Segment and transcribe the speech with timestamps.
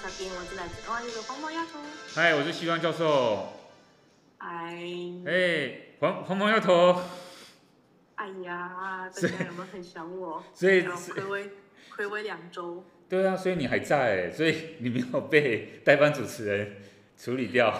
[0.00, 1.78] 小丁，我是来自 NYU 的黄毛丫头。
[2.14, 3.48] 嗨，我是希望教授。
[4.38, 4.74] 嗨。
[5.26, 7.02] 哎，黄黄毛丫头。
[8.14, 10.42] 哎呀，大家有没有很想我？
[10.54, 11.50] 所以暌违
[11.96, 12.84] 暌违两周。
[13.08, 16.76] 对啊，所以你还在，所以你没有被代班主持人
[17.16, 17.78] 处理掉。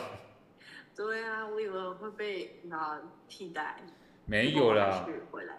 [0.95, 3.77] 对啊，我以为我会被那替代。
[4.27, 5.07] 没有啦。
[5.31, 5.55] 回来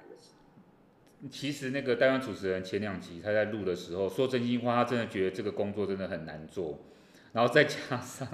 [1.32, 6.80] 其实那个代班主持人前两集他在录的时候说真心话，他真的觉得这个工作真的很难做，
[7.32, 8.28] 然后再加上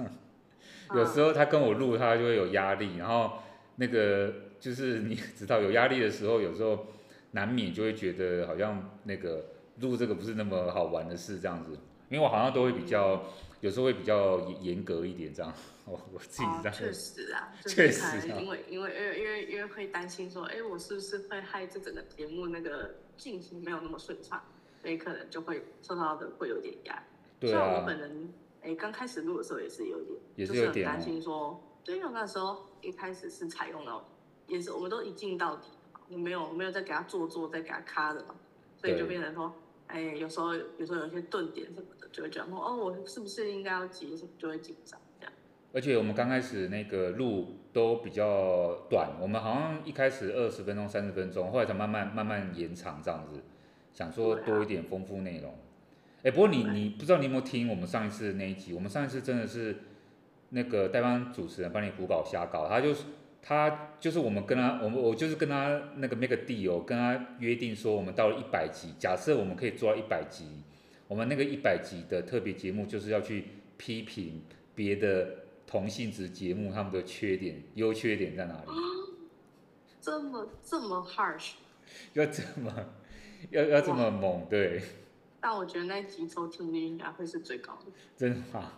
[0.94, 3.38] 有时候他跟我录他就会有压力，然后
[3.76, 6.86] 那个就是你知道有压力的时候，有时候
[7.30, 9.46] 难免就会觉得好像那个
[9.80, 11.72] 录这个不是那么好玩的事这样子，
[12.08, 13.24] 因为我好像都会比较
[13.60, 15.54] 有时候会比较严格一点这样。
[15.90, 24.40] 我我自己在，确实啊， 确实，因为因为因为因为因为会担心说，哎，我是不是会害这整个节目那个进行没有那么顺畅，
[24.80, 27.02] 所以可能就会受到的会有点压力。
[27.40, 27.52] 对啊。
[27.52, 34.06] 虽然我本人，哎，刚开始录的时候也是有点，也是有点担心说，对，因为那时候一开始是采用了，
[34.46, 35.70] 也是我们都一镜到底，
[36.08, 38.36] 我没有没有再给他做做再给他卡的嘛，
[38.76, 39.52] 所以就变成说，
[39.88, 44.99] 哎，有时候有时候有一些顿点什么的，就会觉得说，哦，我是不是应该要急什么，就会紧张。
[45.72, 53.40] 而且我们刚开始那个路都比较短，我们好像一开始二十分钟、三十分钟，后来才慢慢慢慢延长这样子，
[53.92, 55.54] 想说多一点丰富内容。
[56.24, 58.72] 哎，不过你你不知道你有没有听我们上一次那一集？
[58.72, 59.76] 我们上一次真的是
[60.48, 63.04] 那个代班主持人帮你胡搞瞎搞，他就是
[63.40, 70.46] 他就是我们跟他，我们我就是跟他那个 make a deal，跟他约定说，我们到了一百集，假设我们可以做到一百集，
[71.06, 73.44] 我们那个一百集的特别节目就是要去
[73.76, 74.42] 批评
[74.74, 75.39] 别的。
[75.70, 78.66] 同性质节目他们的缺点、优缺点在哪里？
[80.00, 81.52] 这么这么 harsh，
[82.14, 82.74] 要这么
[83.50, 84.82] 要要这么猛，对。
[85.40, 87.92] 但我觉得那集收听率应该会是最高的。
[88.16, 88.72] 真的吗？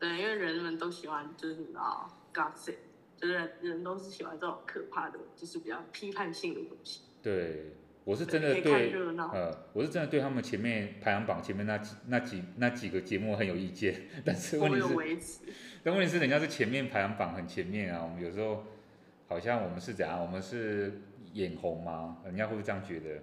[0.00, 2.76] 对，因为人们都喜欢就是啊，gossip，
[3.16, 7.02] 就是人都是喜欢这种可怕的，就是比较批判性的东西。
[7.22, 7.76] 对。
[8.04, 8.92] 我是真的对，
[9.32, 14.80] 呃，我是真的对他们前面排行榜前面那几那几那几个节目很有意见， 但是问题
[15.20, 15.38] 是，
[15.84, 18.64] 但问题是人家是前面排行榜很前面啊，我们有时候
[19.28, 21.00] 好像我们是怎样，我们是
[21.34, 22.18] 眼红吗？
[22.24, 23.22] 人家会不会这样觉得？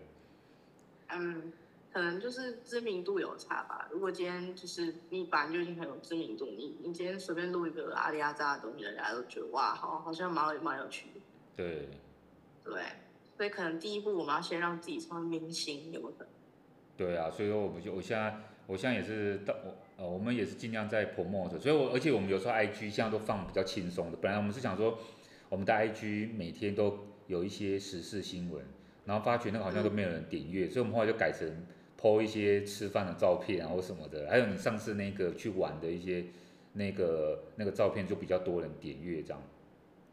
[1.10, 1.52] 嗯，
[1.92, 3.90] 可能就是知名度有差吧。
[3.92, 11.22] 如果今天就是你本来就已经很有知名度，你你今天随便录一个阿里阿扎的东西，人家都觉得哇，好好像蛮蛮有趣的。
[11.58, 11.90] 对。
[12.64, 12.82] 对。
[13.40, 16.28] 所以可能第一步我们要先让自己成为明星，有没有可能？
[16.98, 18.36] 对啊，所以说我们就我现在
[18.68, 25.00] 我现在也是到我呃我们也是尽量在 promote，所以我而且我们有时候 IG 现在都放比较轻松的，本来我们是想说
[25.48, 28.62] 我们的 IG 每天都有一些时事新闻，
[29.06, 31.50] 然后发觉那个好像都没有人点阅，嗯、所以我们后来就改成
[31.98, 36.26] po 一些吃饭的照片啊或什么的，还有你上次那个去玩的一些
[36.74, 39.42] 那个那个照片就比较多人点阅这样。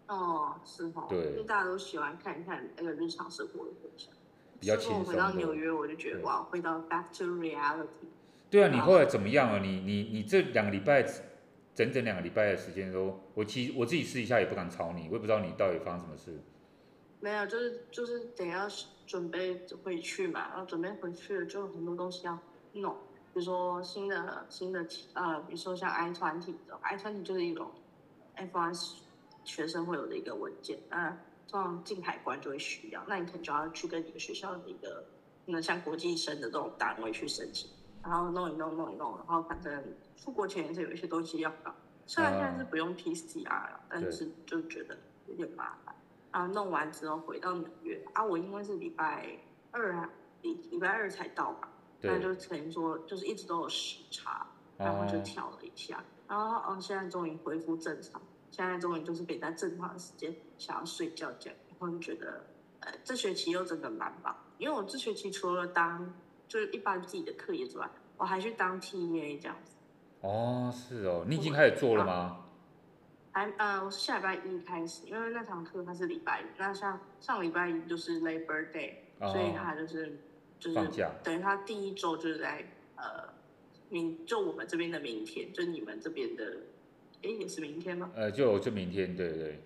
[0.08, 4.12] 哦，是哦，对，因为大家都喜欢看一看那个日常生活的分享。
[4.58, 5.04] 比较轻松。
[5.04, 8.06] 回到纽约，我就觉得哇，回到 back to reality。
[8.48, 9.58] 对啊，你后来怎么样啊？
[9.58, 11.02] 你你你这两个礼拜，
[11.74, 16.40] 整整两个礼拜的时间都，我其实我自己试一下也不敢吵你，我也不知道你到底发生什么事。
[17.20, 18.66] 没有，就是就是等下
[19.06, 22.38] 准备回去嘛，然后准备回去了，就很多东西要
[22.74, 22.94] 弄，
[23.34, 27.72] 比如说新的新的呃，比如说像 I 团体的，I 团体就是一种
[28.36, 29.00] F1。
[29.46, 31.08] 学生会有的一个文件，那
[31.48, 35.06] 通常进海关就会需要，那你可能就要去跟你的学校的一个，
[35.46, 37.70] 那像国际生的这种单位去申请，
[38.02, 39.82] 然后弄一弄弄一弄，然后反正
[40.16, 41.72] 出国前也是有一些东西要搞，
[42.04, 44.98] 虽然现在是不用 PCR 了，但是就觉得
[45.28, 45.94] 有点麻烦。
[46.32, 49.38] 然后弄完之后回到纽约啊，我因为是礼拜
[49.70, 50.10] 二啊，
[50.42, 51.68] 礼礼拜二才到吧，
[52.02, 54.46] 那就等于说就是一直都有时差，
[54.76, 58.20] 然后就调了一下，然后哦现在终于恢复正常。
[58.56, 62.46] 现在终于就是给他正常的时间，想要睡觉觉，然后就觉得，
[62.80, 66.14] 呃，这学期又真的蛮棒，因为我这学期除了当
[66.48, 67.86] 就是一般自己的课业之外，
[68.16, 69.76] 我还去当 TA 这样子。
[70.22, 72.46] 哦，是哦，你已经开始做了吗？
[73.32, 80.18] 还呃，我是下礼拜一开始，因为那堂课它是礼拜一，那像上礼拜一就是 Labor Day，哦，所以他就是
[80.58, 82.66] 就是等于他第一周就是在
[82.96, 83.28] 呃
[83.90, 86.56] 明就我们这边的明天，就你们这边的。
[87.26, 88.10] 哎，也是明天吗？
[88.14, 89.58] 呃，就就明天，对对对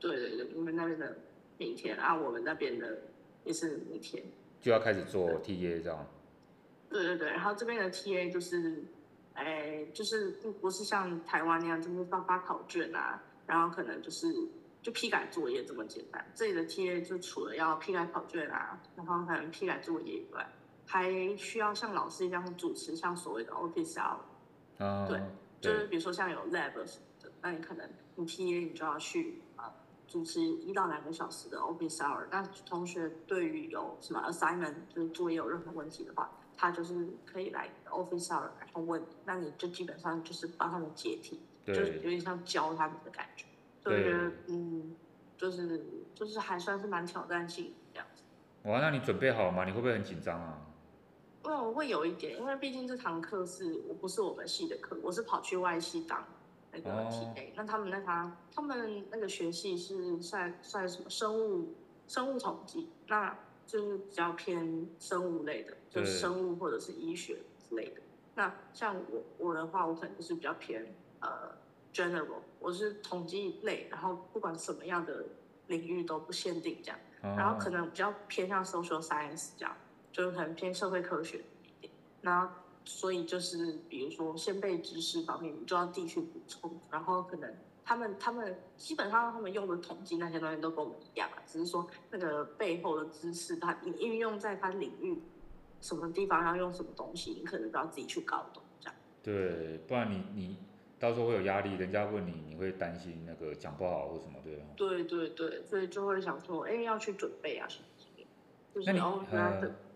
[0.00, 1.16] 对对，你们那边的
[1.56, 3.02] 明天啊，我们那边的
[3.44, 4.22] 也是明天，
[4.60, 6.06] 就要开始做 TA 这样。
[6.90, 8.82] 对对对，然后这边的 TA 就是，
[9.34, 14.34] 哎，就是不不是像台湾那样，就是发发考卷啊，然后可能就是
[14.82, 16.24] 就批改作业这么简单。
[16.34, 20.44] 这里的 TA 就除了要批改考卷啊，然后可能批改作业以外，
[20.84, 24.18] 还需要像老师一样主持像所谓的 office hour。
[24.78, 25.20] 啊，对，
[25.64, 29.72] 就是比如说像有 lab 什么的，那你可能你 TA 你就要去啊、呃、
[30.06, 32.26] 主持一到两个小时的 office hour。
[32.30, 43.46] 那同学对于有什么 assignment 就是作业有任何问题的话，他就是可以来 office hour 然后问，那你就基本上就是帮他们解题，就是有点像教他们的感觉。
[43.82, 44.94] 所以我觉得嗯，
[45.36, 45.84] 就是
[46.14, 48.22] 就是还算是蛮挑战性这样子。
[48.64, 49.64] 哇，那你准备好了吗？
[49.64, 50.58] 你会不会很紧张啊？
[51.46, 56.24] 嗯，我会有一点，因为毕竟这堂课是我不是我们系的课，我是跑去外系当
[56.72, 57.52] 那个 TA。
[57.54, 61.74] 那他们那他，他们那个学系是算算什么生物
[62.06, 63.36] 生物统计，那
[63.66, 67.38] 就是比较偏生物类的，就是生物或者是医学
[67.68, 68.00] 之类的。
[68.34, 71.52] 那像我我的话，我可能就是比较偏呃
[71.92, 75.26] general，我是统计类，然后不管什么样的
[75.66, 76.98] 领域都不限定这样，
[77.36, 79.76] 然后可能比较偏向 social science 这样。
[80.14, 82.48] 就是可能偏社会科学一点，那
[82.84, 87.52] 所以就是比如说先备知识方面，你就要自己去补充，然后可能
[87.84, 95.20] 他们他们基本上他们用的统计那些东西都跟我们一样啊，只是说那个背后的知识，它你运用在它领域
[95.80, 98.94] 什么地方要用什么东西，你可能都要自己去搞懂这样。
[99.20, 100.56] 对，不然你你
[101.00, 104.66] 到时候会有压力，人家问你，你会担心那个讲不好或什么，对吗？
[104.76, 107.84] 对对对，所以就会想说，哎，要去准备啊什么
[108.74, 109.22] 就是然后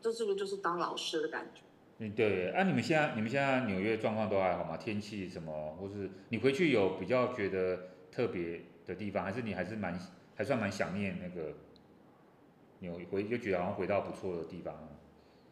[0.00, 1.62] 这是不是就是当老师的感觉？
[1.98, 2.50] 嗯，对。
[2.52, 4.76] 啊，你们现在你们现在纽约状况都还好吗？
[4.76, 9.98] 天气什么，或是你回去有比较觉得特别的地方，还是你还是蛮
[10.36, 11.52] 还算蛮想念那个
[12.78, 14.88] 纽回就觉得好像回到不错的地方？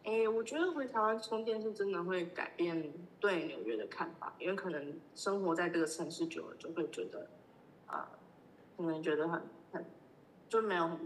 [0.05, 7.27] 哎，我觉得回台湾充电是真的会改变对纽约的看法，因为可能生活在这个城市久了，就会觉得
[7.87, 8.09] 啊，
[8.77, 9.41] 可能觉得很
[9.73, 9.85] 很
[10.47, 10.97] 就没有很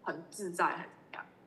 [0.00, 0.88] 很自在。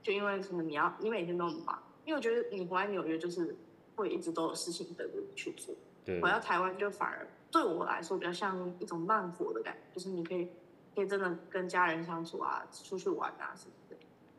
[0.01, 3.55] 就因为可能你要，你每天都很忙，因为我觉得你回来纽约就是
[3.95, 5.75] 会一直都有事情等着你去做。
[6.05, 6.21] 对。
[6.21, 10.49] 回到台湾就反而对我来说比较像一种慢活的感觉，就是你可以
[10.95, 13.95] 可以真的跟家人相处啊，出去玩啊什么的。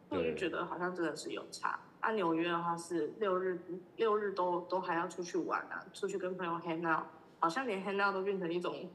[0.08, 0.18] 对。
[0.18, 1.78] 我就觉得好像真的是有差。
[2.00, 3.60] 啊，纽约的话是六日
[3.96, 7.04] 六日都都还要出去玩啊，出去跟朋友 hang out，
[7.38, 8.88] 好像连 hang out 都变成一种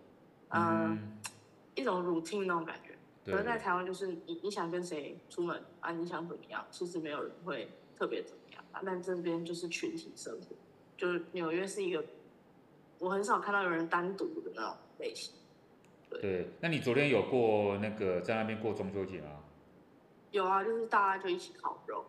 [0.50, 0.98] 嗯、呃、
[1.76, 2.85] 一种 routine 那种感觉。
[3.26, 5.92] 可是在台湾，就是你你想跟谁出门啊？
[5.92, 6.64] 你想怎么样？
[6.70, 7.68] 其实没有人会
[7.98, 8.82] 特别怎么样啊。
[8.86, 10.56] 但这边就是群体生活，
[10.96, 12.06] 就是纽约是一个
[13.00, 15.34] 我很少看到有人单独的那种类型。
[16.08, 19.44] 对，对，那你昨天有过那个在那边过中秋节吗？
[20.30, 22.06] 有啊，就是大家就一起烤肉，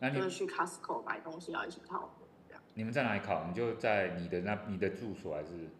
[0.00, 2.62] 那你就是去 Costco 买东西要一起烤肉这样。
[2.74, 3.46] 你们在哪里烤？
[3.48, 5.70] 你就在你的那你的住所还是？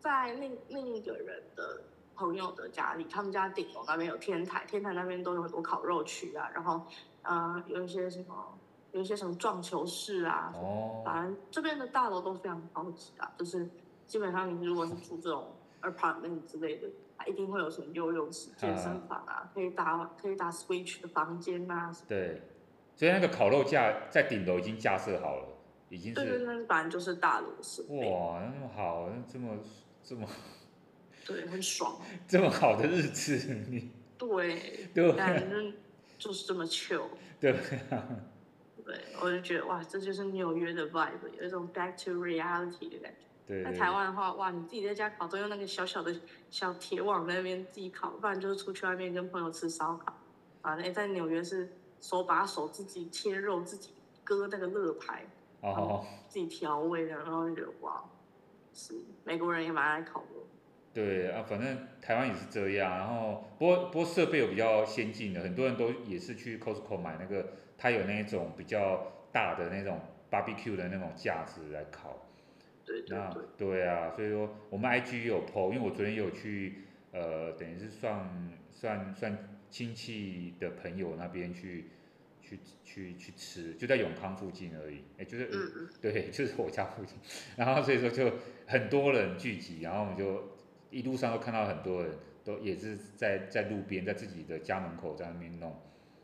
[0.00, 1.82] 在另另一个人的。
[2.14, 6.86] 朋友的家里，他们家顶楼那边有天台，天台那边都有很多烤肉区啊，然后，
[7.22, 8.58] 呃，有一些什么，
[8.92, 13.68] 有一些什么撞球室啊，哦，反正这边的大楼都非常高级啊，就是
[14.06, 21.90] 基本上你如果是住这种 apartment 之类的，它一定会有什么游泳池、健身房啊，可以打可以打 switch 的房间啊。
[22.06, 22.42] 对，
[22.94, 25.48] 所以那个烤肉架在顶楼已经架设好了，
[25.88, 26.14] 已经是。
[26.14, 27.82] 对对对，反正就是大楼是。
[27.88, 29.56] 哇，那么好，那这么
[30.02, 30.26] 这么。
[31.26, 32.00] 对，很爽。
[32.26, 33.36] 这么好的日子，
[33.68, 35.74] 你对对，反正
[36.18, 37.02] 就是这么 chill。
[37.40, 37.52] 对，
[38.84, 43.26] 对，我就觉得哇，这就是纽约的 vibe，有一种 back to reality 的感觉。
[43.46, 43.64] 对。
[43.64, 46.14] 在台湾的话，哇，你自己在家烤，都用那个小小的
[46.50, 50.14] 小铁网在那边自己烤，不然就是出去外面跟朋友吃烧烤。
[50.62, 53.90] 啊，那在纽约是手把手自己切肉，自己
[54.22, 55.26] 割那个肋排，
[55.60, 58.04] 哦，自己调味的，然后就觉得哇，
[58.72, 60.46] 是美国人也蛮爱烤肉。
[60.94, 69.98] 对啊，反正台湾也是这样，然后不过不过设备有比较先进的，很多人都也是去 Costco 买那个，它有那种比较大的那种
[70.30, 72.28] barbecue 的那种架子来烤。
[72.84, 73.16] 对对对。
[73.18, 76.82] 那对啊，所以说我们 IG 也有 po，因为我昨天有去
[77.12, 79.38] 呃，等于是算算算
[79.70, 81.86] 亲戚的朋友那边去
[82.42, 87.16] 去去去吃，就在永康附近而已，哎，就是嗯嗯，对，就是我家附近，
[87.56, 88.30] 然后所以说就
[88.66, 90.51] 很多人聚集，然后我们就。
[90.92, 92.12] 一路上都看到很多人，
[92.44, 95.74] 都也是在在路边，在自己的家门口在那边弄。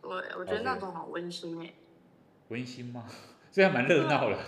[0.03, 1.73] 对，我觉得那种好温馨哎。
[2.49, 3.07] 温馨吗？
[3.51, 4.39] 这样蛮热闹的。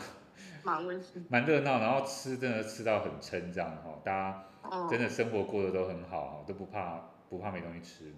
[0.62, 1.24] 蛮温馨。
[1.28, 8.12] 蛮热闹，然后吃真的吃到很撑这样哈，大家真的生活过得都很好，都不怕不怕没东西吃。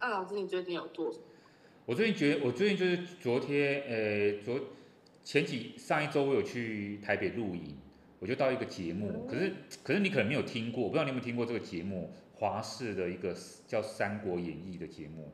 [0.00, 1.24] 那老师，你最近有做什么？
[1.86, 4.60] 我最近觉得，我最近就是昨天，呃，昨
[5.24, 7.76] 前几上一周我有去台北露营。
[8.18, 15.32] 我就到一个节目，可是可是你可能没有听过，我不知道你有没有听过这个节目，华视的一个叫《三国演义》的节目。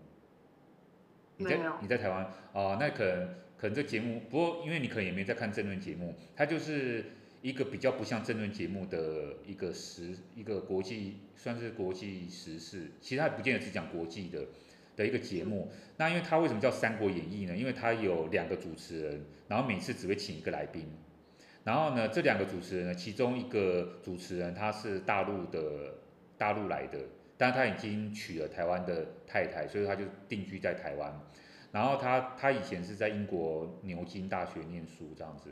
[1.37, 7.05] 你在你在台湾哦，那可能可能这节目，不过因为你可能也没在看政论节目，它就是
[7.41, 14.47] 一个比较不像政论节目的一个时一个国际算是国际时事，其实它不见得是讲国际的
[14.97, 15.71] 的一个节目。
[15.97, 17.57] 那因为它为什么叫《三国演义》呢？
[17.57, 20.87] 因为它有两个主持人，然后每次只会请一个来宾。
[21.65, 25.95] 然后呢，这两个主持人呢，其中一个主持人他是大陆的
[26.37, 26.99] 大陆来的，
[27.37, 31.21] 但他已经娶了台湾的太太，所以他就定居在台湾。
[31.71, 35.51] 然后他他以前是在英国牛津大学念书这样子。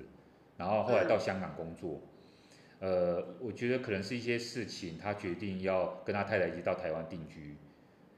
[0.57, 2.03] 然后后来到香港工作，
[2.81, 7.57] 呃，我觉得可能是一些事情，他决定要跟他太太一起到台湾定居，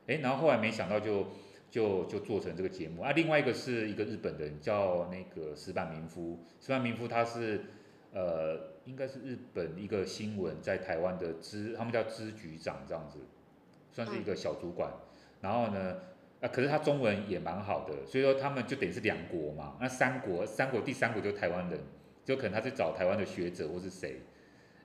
[0.09, 1.29] 哎，然后后来没想到就
[1.71, 3.13] 就就做成这个节目啊。
[3.13, 7.61] 另外一个是一个日本人叫那个石坂民夫，石坂民夫他是
[8.13, 13.19] 呃应该是日本一个新闻在台湾的支，他们叫支局长这样子，
[13.91, 14.93] 算是一个小主管。
[15.41, 15.99] 然后呢，
[16.41, 19.77] 啊，可是他中文也蛮好的，所以说他们就等于是两国嘛。
[19.81, 21.81] 那三国，三国第三国就是台湾人。
[22.25, 24.21] 就可能他是找台湾的学者或是谁，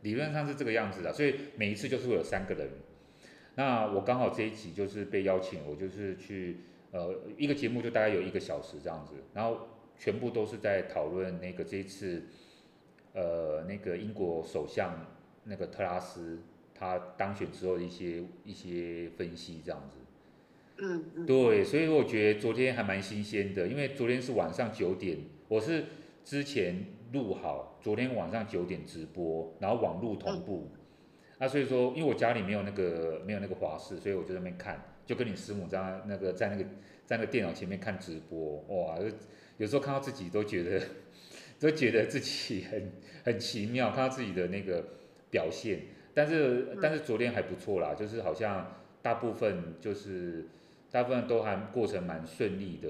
[0.02, 2.68] 理论上是这个样子的，所以每一次就是会有三个人。
[3.54, 9.68] 那我刚好这一集就是被邀请，我就是去呃一个节目就大概有一个小时这样子，然后
[10.00, 12.24] 全部都是在讨论那个这一次
[13.18, 15.06] 呃那个英国首相
[15.44, 16.40] 那个特拉斯
[16.74, 19.98] 他当选之后的一些一些分析这样子。
[20.78, 21.26] 嗯嗯。
[21.26, 25.86] 对，所以我觉得昨天还蛮新鲜的，因为昨天是晚上九点，我是
[26.24, 26.86] 之前。
[27.14, 30.68] 录好，昨天晚上九点直播，然后网络同步。
[31.38, 36.64] 啊、所以说，因为我家里没有那个没有那个华视，所以我就在那边看，就跟你师母在那个在那个
[37.06, 38.98] 在那个电脑前面看直播，哇，
[39.58, 40.86] 有时候看到自己都觉得
[41.60, 42.92] 都觉得自己很
[43.24, 44.86] 很奇妙，看到自己的那个
[45.30, 45.82] 表现。
[46.14, 50.48] 但是但是昨天还不错啦，就是好像大部分就是
[50.92, 52.90] 大部分都还过程蛮顺利的。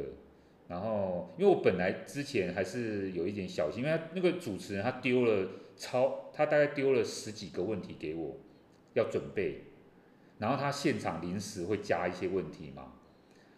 [0.70, 5.48] 然后，因为我本来之前还是有一点小心，因为他那个主持人他丢了
[5.78, 8.36] 超，他大概丢了十几个问题给我，
[8.94, 9.62] 要准备，
[10.40, 12.96] 然后他现场临时会加一些问题嘛，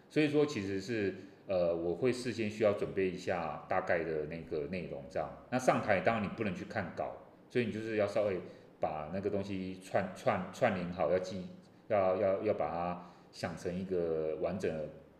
[0.08, 1.14] 所以说其实是
[1.50, 5.28] 呃我会事先需要准备一下大概的那个内容这样。
[5.50, 7.16] 那上台当然你不能去看稿，
[7.48, 8.38] 所以你就是要稍微
[8.78, 11.48] 把那个东西串串串联好，要记，
[11.88, 14.70] 要要要把它想成一个完整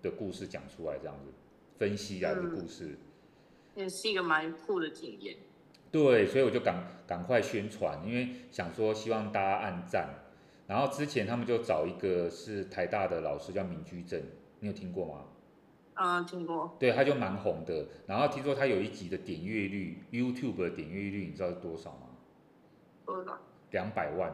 [0.00, 1.32] 的故事讲出来这样子。
[1.76, 2.96] 分析啊，的故事，
[3.74, 5.36] 也是一个蛮酷的经验。
[5.90, 10.08] 对，所以我就赶赶快宣传，因为想说希望大家按赞。
[10.68, 14.22] 然后之前他们就找一个是台大的老师叫闵居正，
[14.60, 15.24] 你有听过吗？
[16.02, 16.76] 啊，听过。
[16.78, 17.86] 对，他就蛮红的。
[18.06, 22.06] 然后听说他有一集的点阅率，YouTube 的点阅率，你知道是多少吗？
[23.04, 23.38] 多少？
[23.70, 24.32] 两百万。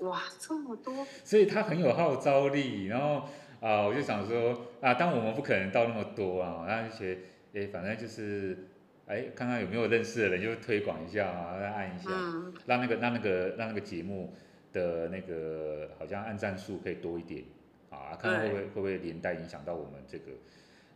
[0.00, 1.06] 哇，这么多！
[1.24, 3.26] 所以他很有号召力，然后。
[3.58, 7.20] 啊，我就想说啊，当我们不可能到那么多啊，然后就觉得，
[7.54, 8.68] 哎，反正就是，
[9.06, 14.34] 哎，看看有没有认识的人，就推广一下啊，再按一下，嗯、让那个让那个让那个节目
[14.74, 17.44] 的那个好像按赞数可以多一点，
[17.88, 20.32] 啊，看看会不会会不会连带影响到我们这个。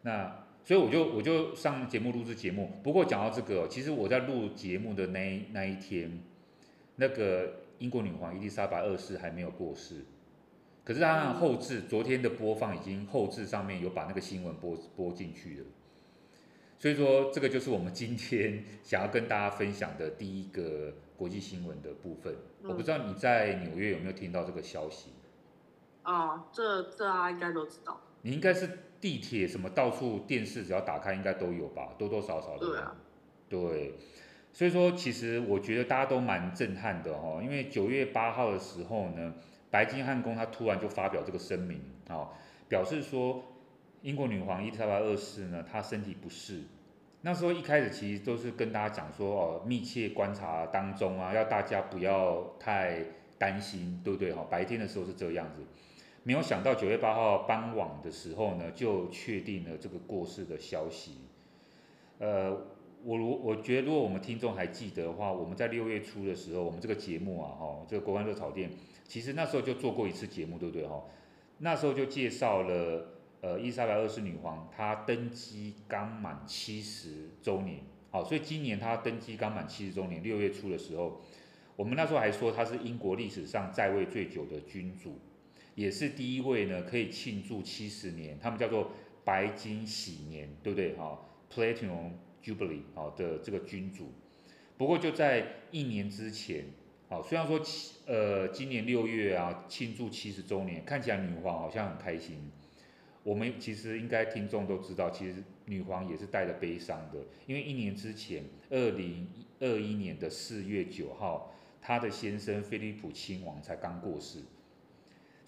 [0.03, 2.73] 那所以我就我就上节目录制节目。
[2.83, 6.21] 不过讲到这个，其实我在录节目的那那一天，
[6.97, 10.05] 那个英国女皇伊丽莎白二世还没有过世。
[10.85, 15.67] 可是她后置昨天的播放已经后置上面有把那个新闻播播进去了，
[16.79, 22.35] 所以说这个就是我们今天 想要跟大家分享的第一个国际新闻的部分。
[22.65, 25.11] 我不知道你在纽约有没有听到这个消息？
[26.05, 28.01] 哦，这这大家应该都知道。
[28.23, 32.67] 你应该是地铁什么到处电视只要打开应该都有吧，多多少少的。
[32.67, 32.97] 对啊。
[33.49, 33.95] 对，
[34.53, 39.35] 所以说其实我觉得大家都蛮震撼的哦，因为九月八号的时候呢。
[39.73, 42.29] 白金汉宫他突然就发表这个声明，啊，
[42.69, 43.41] 表示说
[44.03, 46.63] 英国女皇伊丽莎白二世呢，她身体不适。
[47.21, 53.05] 那时候一开始其实都是跟大家讲说，哦，密切观察当中啊，要大家不要太
[53.39, 54.33] 担心，对不对？
[54.33, 55.63] 哈，白天的时候是这样子，
[56.23, 61.19] 没有想到九月八号傍晚的时候呢，就确定了这个过世的消息。
[62.19, 62.67] 呃，
[63.03, 68.71] 我如我觉得如果我们听众还记得的话，我们在六月初的时候，我们这个节目啊，哈，这个国关热炒店。
[69.09, 71.03] 其实那时候就做过一次节目，对不对哈？
[71.59, 73.09] 那时候就介绍了，
[73.41, 81.23] 呃，伊丽莎白二世女皇她登基刚满七十周年，好，所以今年她登基刚满七十周年，六月初的时候，
[81.77, 85.19] 我们那时候还说她是英国历史上在位最久的君主，
[85.81, 88.91] 也是第一位呢可以庆祝七十年，他们叫做
[89.25, 91.19] 白金禧年，对不对哈
[91.51, 92.11] ？Platinum
[92.45, 94.13] Jubilee 好的这个君主，
[94.77, 96.67] 不过就在一年之前。
[97.09, 102.53] 好，虽然说七呃今年六月啊庆祝七十周年，看起来女皇好像很开心，
[103.23, 109.27] 我们其实应该听众都知道，其实女皇也是带着悲伤的，因为一年之前，二零
[109.61, 114.45] 二一年的四月九号，她的先生菲利普亲王才刚过世，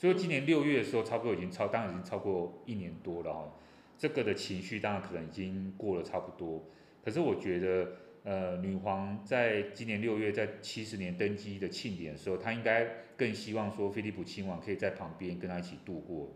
[0.03, 3.55] 所以今年六月的时候，差不多已经超，当然已经超过一年多了哈。
[3.97, 6.69] 这个的情绪当然可能已经过了差不多，
[7.05, 7.93] 可是我觉得，
[8.25, 12.85] 呃，女皇在今年六月在七十年登基的庆典的时候，她应该
[13.17, 16.33] 更希望说菲利普亲王可以在旁边跟她一起度过。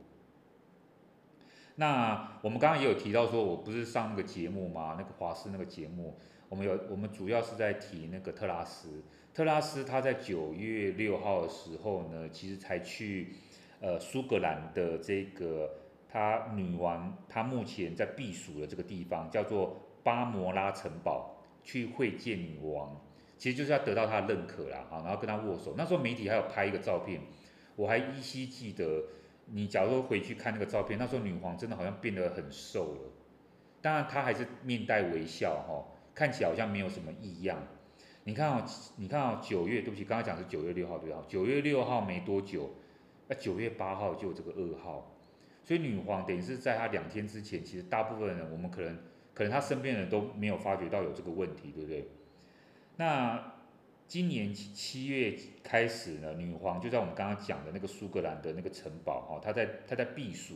[1.75, 4.95] 那我们刚刚也有提到说，我不是上那个节目吗？
[4.97, 6.17] 那个华视那个节目，
[6.49, 9.03] 我们有我们主要是在提那个特拉斯。
[9.35, 13.35] 特拉斯他在九月六号的时候呢，其实才去
[13.81, 15.71] 呃苏格兰的这个。
[16.09, 22.99] 他女王，她目前在避暑的这个地方叫做巴摩拉城堡，去会见女王，
[23.37, 25.75] 其实就是要得到她的认可啦，啊，然后跟她握手。
[25.77, 27.21] 那时候媒体还有拍一个照片，
[27.75, 29.05] 我还依稀记得。
[29.49, 33.01] 你假如说回去看那个照片，那时候女皇真的好像变得很瘦了，
[33.83, 37.59] 当然她还是面带微笑哈，看起来好像没有什么异样。
[38.25, 38.65] 你看哦，
[38.97, 41.23] 你看哦，九月，对不起，刚刚讲是九月六号对吧？
[41.29, 42.71] 九月六号没多久，
[43.29, 45.13] 那九月八号就有这个噩耗。
[45.65, 48.99] 所以女皇等于是在她两天之前，其实大部分人我们可能
[49.35, 52.09] 可能她身边的人都没有发觉到有这个问题，对不对？
[52.97, 53.55] 那
[54.07, 60.55] 今年七月开始呢，女皇就在我们刚刚讲的那个苏格兰的那个城堡哦，她在她在避暑。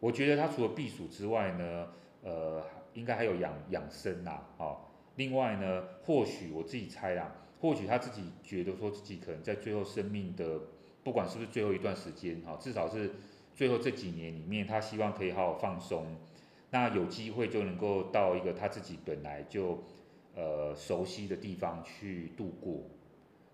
[0.00, 1.88] 我觉得她除了避暑之外呢，
[2.22, 4.80] 呃，应该还有养养生呐，哦。
[5.14, 10.60] 另外呢，或许我自己猜啦，或许她自己觉得说自己可能在最后生命的，
[11.02, 13.10] 不管是不是最后一段时间哈，至少是。
[13.54, 16.06] 最后这几年里面，他希望可以好好放松，
[16.70, 19.82] 那有机会就能够到一个他自己本来就
[20.36, 22.84] 呃熟悉的地方去度过。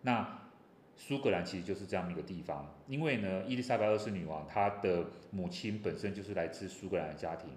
[0.03, 0.51] 那
[0.95, 7.49] 苏格兰其实就是这样一个地方，因为呢，伊丽莎白二世女王她的母亲本身就是来自苏格兰的家庭，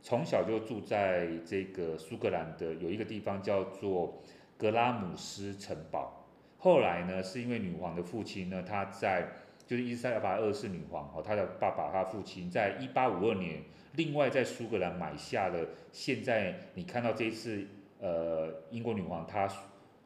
[0.00, 4.22] 从小就住在这个苏格兰的有一个地方叫做
[4.56, 6.23] 格拉姆斯城堡。
[6.64, 9.28] 后来呢，是因为女皇的父亲呢，他在
[9.66, 13.62] 就是伊丽莎白二世女皇哦，她的爸爸，她父亲，在一八五二年，
[13.96, 17.66] 另外在苏格兰买下了现在你看到这一次，
[17.98, 19.46] 呃，英国女皇她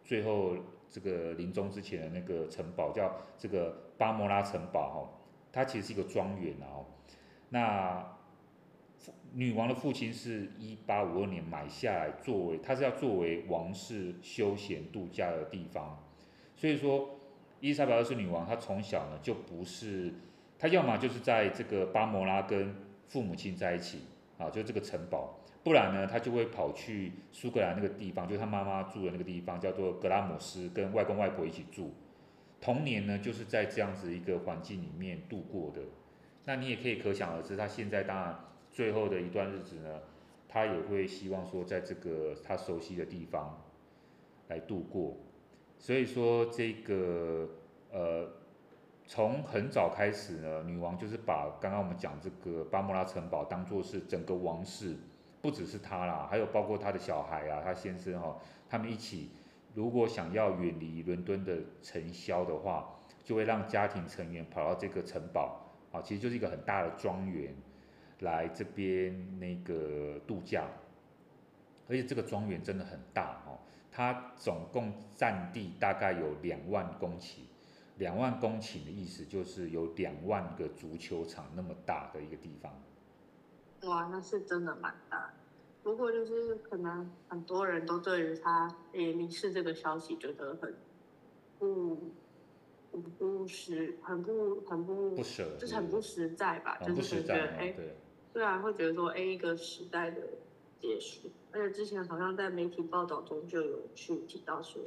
[0.05, 0.57] 最后
[0.91, 4.99] 这个临终之前的那个城堡，叫这个巴莫拉城堡哦，
[5.53, 6.87] 它其实是一个庄园哦。
[7.51, 8.05] 那
[9.33, 15.97] 女王的父亲是一八五二年买下来，作为他是要作为王室休闲度假的地方，
[16.59, 17.15] 所以说。
[17.61, 20.15] 伊丽莎白二世女王，她从小呢就不是，
[20.61, 22.73] 她要么就是在这个巴摩拉跟
[23.09, 24.03] 父母亲在一起
[24.39, 31.93] 啊，就这个城堡，不然呢，她就会跑去苏格兰那个地方，就她妈妈住的那个地方，叫做格拉姆斯，跟外公外婆一起住。
[32.61, 35.81] 童年呢，就是在这样子一个环境里面度过的。
[36.45, 38.39] 那你也可以可想而知，她现在当然
[38.71, 39.99] 最后的一段日子呢，
[40.49, 43.61] 她也会希望说，在这个她熟悉的地方
[44.47, 45.17] 来度过。
[45.79, 47.49] 所以说这个
[47.93, 48.29] 呃，
[49.07, 54.97] 从很早开始呢，女王就是把刚刚我们讲这个巴莫拉城堡当做是整个王室，
[55.41, 58.37] 不只是她啦，还有包括她的小孩啊，她先生、哦，
[58.69, 59.31] 他们一起，
[59.75, 67.55] 如果想要远离伦敦的尘嚣的话，就会让家庭成员跑到这个城堡啊，其实就是一个很大的庄园，
[68.19, 70.67] 来这边那个度假，
[71.89, 73.57] 而且这个庄园真的很大哦。
[73.99, 77.41] 它总共占地大概有两万公顷，
[77.97, 82.73] 两万公顷的意思就是有两万个足球场那么大的一个地方。
[83.91, 85.35] 哇，那是真的蛮大。
[85.83, 90.73] 不过就是可能很多人都对于他诶离世这个消息觉得很
[91.59, 91.97] 不
[92.93, 96.79] 不不实，很不很不不舍，就是很不实在吧？
[96.87, 97.75] 就是觉得哎，
[98.33, 100.23] 虽然会觉得说哎一个时代的
[100.79, 101.29] 结束。
[101.51, 104.83] 而且之前好像在媒体报道中就有去提到说，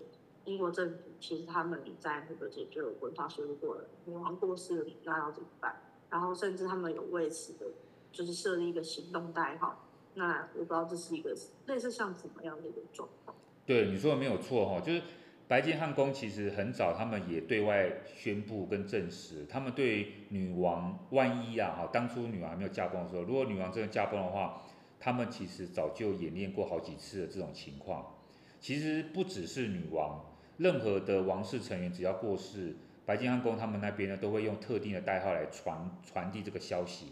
[0.46, 5.82] 英国政府其实他们在那个解决有规划说，如果女王过世了，那要怎么办？
[6.10, 7.66] 然后甚至他们有为此的，
[8.12, 9.88] 就是设立一个行动代号。
[10.14, 13.36] 那我不知道这是一个类似像怎么样的一个状况？
[13.66, 15.02] 对，你说的没有错哈，就是
[15.48, 24.62] 白金汉宫其实很早他们也对外宣布跟证实，他们对女王万一啊哈，当初女王还没有驾崩的时候，如果女王真的驾崩的话。
[25.02, 28.16] 他们其实早就演练过好几次的这种情况。
[28.60, 30.24] 其实不只是女王，
[30.58, 37.08] 任何的王室成员只要过世，白金汉宫他们那边呢都会用特定的代号来传传递这个消息，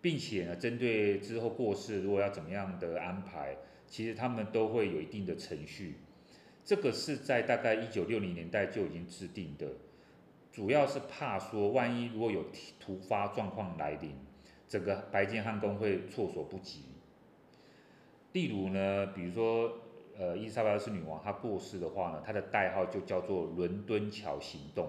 [0.00, 5.96] 并且呢，针对之后过世如果要怎么样的安排，其实他们都会有一定的程序。
[6.64, 9.66] 这个是在大概一九六零年代就已经制定的，
[10.50, 12.46] 主要是怕说万一如果有
[12.78, 14.14] 突发状况来临。
[14.66, 16.84] 整个白金汉宫会措手不及。
[18.32, 19.72] 例如呢，比如说，
[20.18, 24.88] 呃，伊丽莎白二世女王她过世的话呢，她的代号就叫做伦敦桥行动。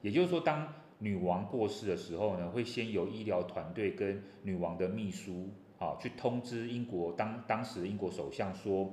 [0.00, 8.92] 也就是说，当女王过世的时候呢，会先由医疗团队跟女王的秘书啊去通知英国当当时英国首相说，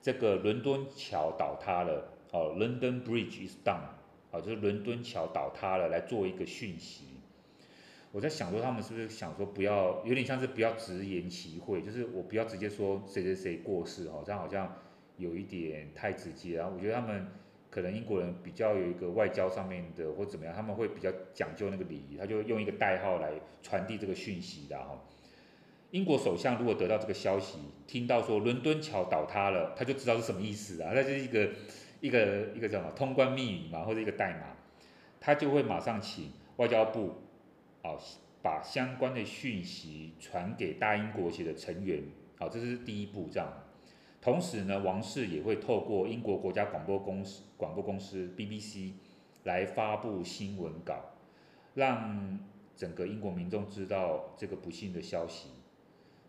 [0.00, 3.80] 这个伦敦桥倒塌了，哦，London Bridge is down，
[4.30, 7.15] 啊，就是伦敦桥倒塌了，来做一个讯息。
[8.16, 14.74] 我在想说，他们是不是想说不要，有点像是不要直言其会，就是我不要直接说谁谁谁过世哈，这样好像
[15.18, 16.66] 有一点太直接啊。
[16.66, 17.26] 我觉得他们
[17.68, 24.98] 可能英国人比较有一个外交上面的或怎么样，他们会比较讲究那个礼仪，他就用一个代号来传递这个讯息的哈。
[25.90, 31.50] 英国首相如果得到这个消息，听到说伦敦桥倒塌了，他就知道是什么意思啊，那就是一个
[32.00, 34.56] 一个一个什么通关密语嘛，或者一个代码，
[35.20, 37.25] 他就会马上请外交部。
[37.86, 37.96] 好，
[38.42, 42.02] 把相关的讯息传给大英国协的成员，
[42.36, 43.48] 好，这是第一步，这样。
[44.20, 48.94] 同时呢，王室也会透过英国国家广播公司广播公司 BBC
[49.44, 51.12] 来发布新闻稿，
[51.74, 52.40] 让
[52.74, 55.50] 整个英国民众知道这个不幸的消息。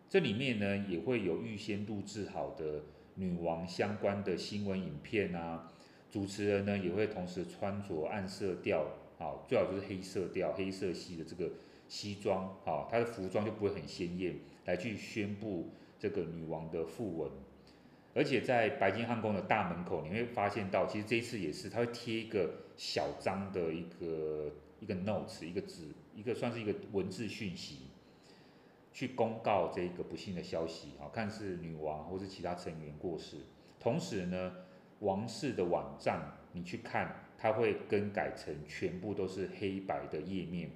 [0.08, 2.84] 这里面呢，也会有预先录制好的
[3.16, 5.72] 女王相关的新闻影片啊，
[6.12, 8.86] 主持人呢也会同时穿着暗色调。
[9.20, 11.50] 好，最好就是黑色调、黑色系的这个
[11.88, 17.32] 西装，好，她的服装就不会很鲜艳，来去宣布这个女王的訃闻。
[18.14, 27.88] 而且在白金汉宫的大门口，你会发现到，其实这一次也是，他会贴一个小张的一个一个 notes，一个纸，一个算是一个文字讯息，
[28.94, 33.38] 去公告这个不幸的消息，好，看是女王或是其他成员过世。
[33.80, 34.54] 同时呢，
[35.00, 37.24] 王室的网站你去看。
[37.38, 40.72] 它会更改成全部都是黑白的页面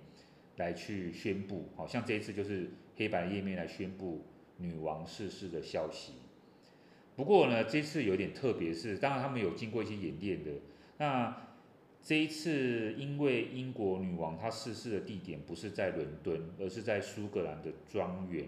[0.57, 4.23] 来去宣布，好像这一次就是黑白页面来宣布
[4.57, 6.13] 女王逝世的消息。
[7.15, 10.51] 不过呢，这次有点特别，是当然他们有经过一些演练的。
[10.97, 11.47] 那
[12.01, 18.47] 这一次因为英国女王她逝世的地点不是在伦敦，而是在苏格兰的庄园，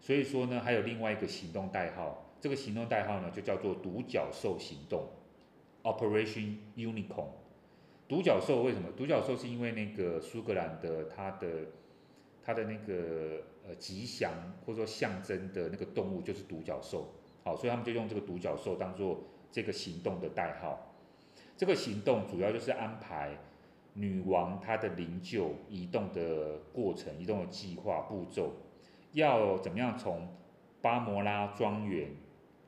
[0.00, 5.08] 所以说呢，还有另外一个行动代号，这个行动代号呢就叫做独角兽行动。
[5.86, 7.28] Operation Unicorn，
[8.08, 8.90] 独角兽为什么？
[8.96, 11.48] 独角兽是因为那个苏格兰的它的
[12.42, 14.32] 它的那个呃吉祥
[14.64, 19.22] 或者说象征的那个动物就是独角兽，好，所以他们就用这个独角兽当做
[19.52, 20.92] 这个行动的代号。
[21.56, 23.38] 这个行动主要就是安排
[23.94, 28.52] 女王她的灵柩移动的过程、移动的计划步骤，
[29.12, 30.36] 要怎么样从
[30.82, 32.10] 巴摩拉庄园。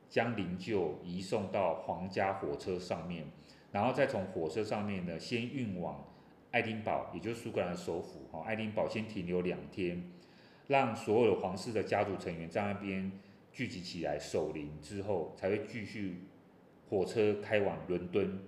[0.09, 3.25] 将灵柩移送到皇家火车上面，
[3.71, 6.03] 然后再从火车上面呢，先运往
[6.51, 8.27] 爱丁堡，也就是苏格兰的首府。
[8.31, 10.03] 哈，爱丁堡先停留两天，
[10.67, 13.11] 让所有的皇室的家族成员在那边
[13.51, 16.23] 聚集起来守灵之后，才会继续
[16.89, 18.39] 火车开往伦敦，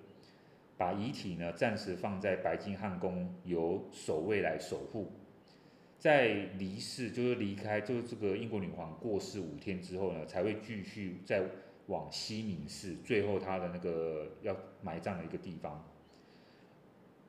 [0.78, 5.12] 把遗体呢暂时放在白金汉宫，由守卫来守护。
[6.02, 11.44] 在离世，就是离开，就是这个英国女皇过世五天之后呢，才会继续再
[11.86, 15.88] 往西敏寺，最后她的那个要埋葬的一个地方。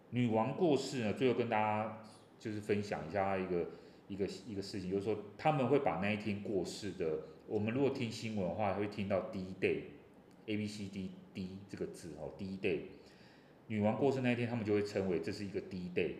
[0.08, 1.98] 女王过世呢，最后跟大家
[2.38, 3.66] 就是分享一下一个
[4.08, 12.80] 一个一个事情，就是说他们会把那一天过世的，我们如果听新闻的话，会听到 D Day，A B C D D 这个字哦，D Day。
[13.66, 16.14] 女王过世那一天，他们就会称为这是一个 D Day，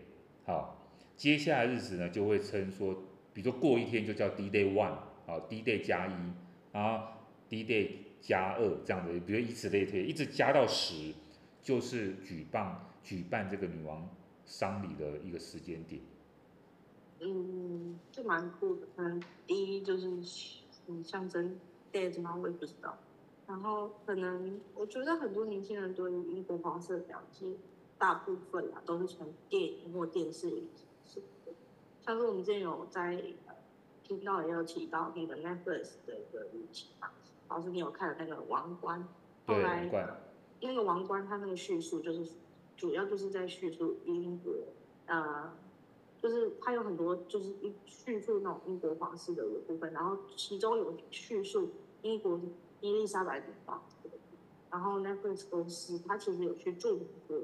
[0.45, 0.81] 好。
[1.17, 2.95] 接下来日子呢，就会称说，
[3.33, 4.97] 比如说过一天就叫 D Day One，
[5.27, 6.13] 啊 D Day 加一，
[6.73, 7.07] 然后
[7.49, 11.15] D Day 加二这样的，比如以此类推，一直加到十，
[11.63, 14.09] 就是举办举办这个女王
[14.45, 16.01] 丧礼的一个时间点。
[17.21, 18.87] 嗯，就蛮酷的。
[18.97, 20.09] 嗯，第一就是
[20.89, 21.57] 嗯象征
[21.93, 22.35] Day 吗？
[22.35, 22.99] 我也不知道。
[23.47, 27.47] 然后可能我觉得很多年轻人对于英国皇室的了解，
[27.99, 30.49] 大部分啊都是从电影或电视
[31.15, 31.23] 里。
[32.01, 33.23] 像是我们之前有在
[34.03, 37.11] 听到也有提到那个 Netflix 的一个剧情嘛，
[37.49, 39.07] 老师你有看的那个王冠，
[39.47, 39.89] 后来
[40.61, 42.33] 那个王冠它那个叙述就是
[42.77, 44.53] 主要就是在叙述英国，
[45.07, 45.53] 呃，
[46.21, 51.71] 就是它有很多就是一叙述那种英国皇室的一个部分，然后其中有叙述
[52.03, 52.41] 英国
[52.81, 53.83] 伊丽莎白女王，
[54.71, 57.39] 然后 Netflix 公司它其实有去注明过，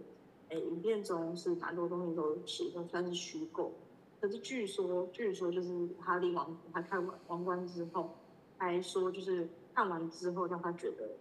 [0.50, 3.72] 哎，影片中是蛮多东西都其实算是虚构。
[4.20, 8.16] 可是据说，据说就是哈利王子他看完王冠之后，
[8.56, 11.16] 还说就是看完之后让他觉得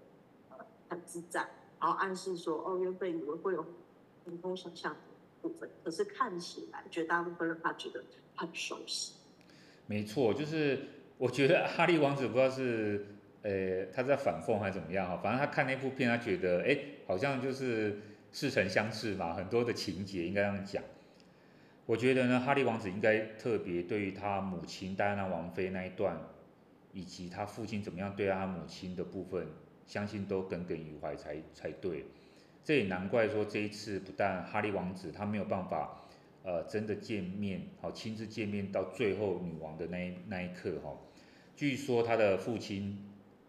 [0.90, 1.42] 很自在，
[1.80, 3.63] 然后暗示说哦，原本以为会有
[4.26, 5.00] 很多想象的
[5.42, 8.04] 部分，可是看起来绝大部分让他觉得
[8.36, 9.13] 很熟悉。
[9.86, 10.80] 没错，就是
[11.20, 13.06] 我觉得哈利王子不知道是
[13.44, 20.84] 呃他在反讽还是怎么样哈，反正他看那部片，他觉得哎好像就是似曾相识嘛，很多的情节应该这样讲。
[21.86, 26.20] 我觉得呢，哈利王子应该特别对于他母亲戴安娜王妃那一段，
[26.92, 29.48] 以及他父亲怎么样对他母亲的部分，
[29.86, 32.06] 相信都耿耿于怀才才对。
[32.63, 36.04] 这也难怪说这一次不但哈利王子他没有办法，
[36.44, 40.94] 呃，真的见面，好亲自见面到最后女王的那一那一刻哈。
[41.56, 43.02] 据说他的父亲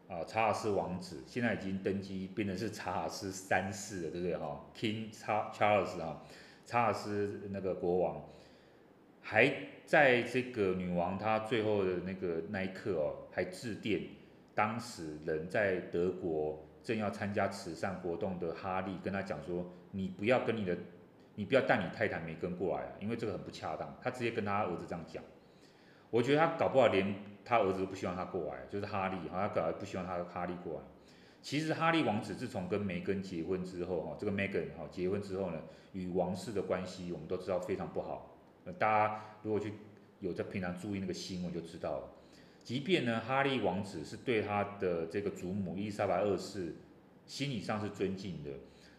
[0.08, 6.24] 啊、查尔斯王子现在已经登基变成是查尔斯三世了，对不对哈？King Charles 哈。
[6.64, 8.22] 查尔斯那个国王，
[9.22, 9.50] 还
[9.86, 14.02] 在这个女王她最后的那个那一刻哦，还致电
[14.54, 20.76] 当时人在德国正要参加慈善活动的哈利，跟他讲说，你不要跟你的，
[21.36, 23.96] 你不要带你太太梅根过来啊，因为这个很不恰当。
[24.02, 25.22] 他直接跟他儿子这样讲，
[26.10, 27.14] 我觉得他搞不好连
[27.48, 30.80] 他儿子都不希望他过来，就是哈利，好像搞不希望他哈利过来。
[31.40, 35.58] 其实哈利王子自从跟梅根结婚之后，哈，这个梅根哈结婚之后呢，
[35.92, 38.36] 与王室的关系我们都知道非常不好。
[38.78, 39.72] 大家如果去
[40.20, 42.10] 有在平常注意那个新闻就知道了。
[42.62, 46.76] 即便呢，哈利王子是对他的这个祖母伊丽莎白二世
[47.24, 48.50] 心理上是尊敬的，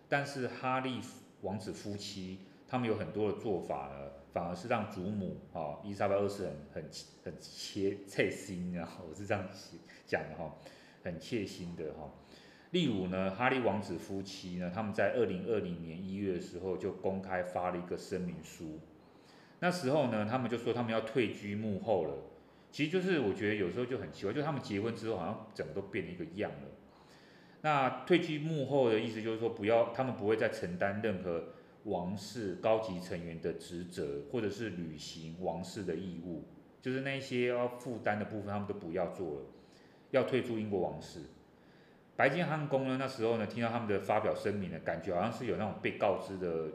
[0.08, 1.00] 但是哈利
[1.42, 6.89] 王子夫妻他们有很多的做法呢，反而是让祖母哈伊莎白二世很很
[7.24, 9.48] 很切切心啊， 我是这样
[10.06, 10.56] 讲的哈，
[11.04, 12.12] 很切心的哈。
[12.72, 18.80] 例如呢，哈利王子夫妻呢，他们在二零二零年一月的时候就公开发了一个声明书。
[19.60, 22.13] 那时候呢，他们就说他们要退居幕后了。
[22.72, 26.68] 其实就是我觉得有时候就很奇怪，就他们结婚之后好像整个都变了一个样了。
[27.62, 31.46] 那退居幕后的意思就是说，不要他们不会再承担任何
[31.89, 36.45] 王室高级成员的职责，或者是履行王室的义务，
[36.82, 39.41] 就是那些要负担的部分，他们都不要做了，
[40.12, 41.21] 要退出英国王室。
[42.15, 46.67] 白金汉宫呢，那时候呢，听到他们的发表声明呢，感觉好像是有那种被告知的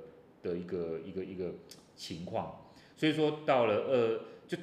[0.43, 1.53] 的一个一个一个
[1.95, 2.63] 情况。
[2.97, 4.57] 所以说到了二就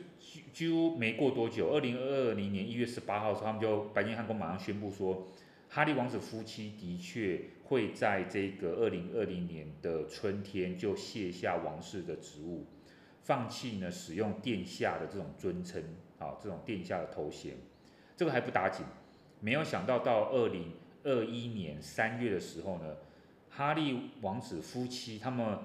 [0.54, 5.28] 几乎没过多久，二零二零年一月十八号的时候，他们就白金汉宫马上宣布说，
[5.74, 12.66] 哈利王子夫妻的确会在这个二零二零年的春天就卸下王室的职务，
[13.22, 15.82] 放弃呢使用殿下的这种尊称，
[16.20, 17.56] 啊，这种殿下的头衔。
[18.18, 18.86] 这个还不打紧。
[19.40, 20.74] 没有想到，到二零
[21.06, 22.98] 二一年三月的时候呢，
[23.50, 25.58] 哈利王子夫妻他们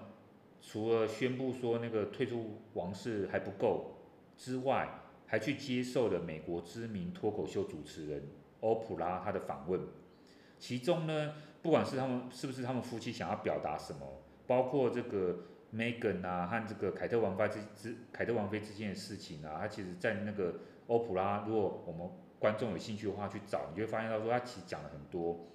[0.63, 3.97] 除了宣布说那个退出王室还不够
[4.37, 8.23] 之外，还去接受了美国知名脱口秀主持人
[8.61, 9.81] 欧普拉他的访问。
[10.59, 15.41] 其中呢，不管是他们是不是他们夫妻想要表达什么，包括这个
[15.71, 20.55] 梅根啊和这个凯特王妃之之凯特王妃之间的事情啊，他其实在那个
[20.87, 25.47] 欧普拉，如果我们观众有兴趣的话去找，你就会发现到说他其实讲了很多，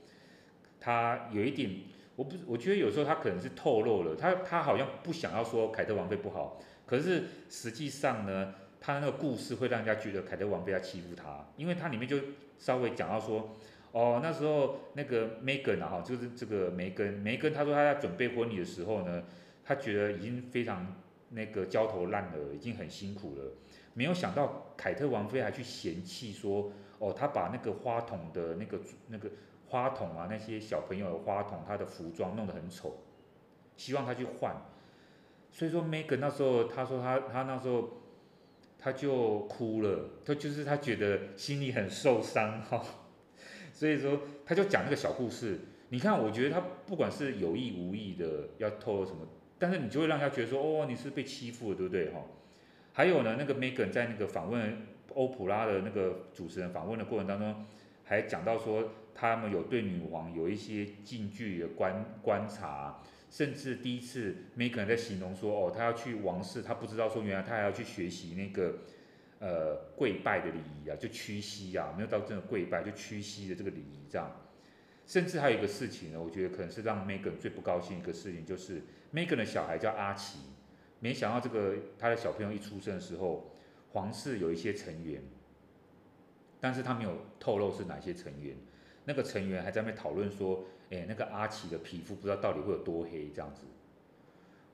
[0.79, 1.81] 他有一点，
[2.15, 12.17] 我不，我觉得有时候他可能是透露了，他他好像不想要说凯特王妃不好，可是实际上呢，他那个故事会让人家觉得凯特王妃要欺负他，因为他里面就
[12.57, 13.51] 稍微讲到说，
[13.91, 19.23] 哦，那时候那个梅根啊，哈，就是这个梅根，梅根他说他在准备婚礼的时候呢，
[19.63, 20.95] 他觉得已经非常
[21.29, 23.53] 那个焦头烂额，已经很辛苦了。
[23.93, 29.29] 没有想到凯特王妃还去嫌弃说，哦，她把那个花筒的那个那个
[29.67, 33.03] 花筒啊，那些小朋友的花筒，她的服装弄得很丑，
[33.77, 34.55] 希望她去换。
[35.51, 38.00] 所以说梅根那时候，她说她她那时候，
[38.81, 42.83] 他就哭了，他就是他觉得心里很受伤哈。
[43.71, 45.59] 所以说，他就讲那个小故事。
[45.89, 49.19] 你看，我觉得他不管是有意无意的要透露什么，
[49.59, 52.21] 但是你就会让他觉得说，哦，你是被欺负了，对不对哈？
[52.93, 54.77] 还有呢，那个梅根在那个访问
[55.13, 57.65] 欧普拉的那个主持人访问的过程当中，
[58.03, 68.79] 还讲到说他们有对女王有一些近距离的观观察，甚至第一次梅根在形容说，哦，他要去王室，他不知道说原来他还要去学习那个
[69.39, 74.29] 呃跪拜的礼仪啊，就屈膝啊，没有到真的跪拜，就屈膝的这个礼仪这样。
[75.07, 80.39] 甚至还有一个事情呢，我觉得可能是让梅根最不高兴一个事情，就是梅根的小孩叫阿奇。
[80.99, 83.55] 没想到这个他的小朋友一出生的时候，
[83.91, 85.23] 皇室有一些成员，
[86.59, 88.57] 但是他没有透露是哪些成员。
[89.05, 93.63] 那个成员还在那边讨论说，哎，那个阿奇的皮肤不知道到底会有多黑这样子。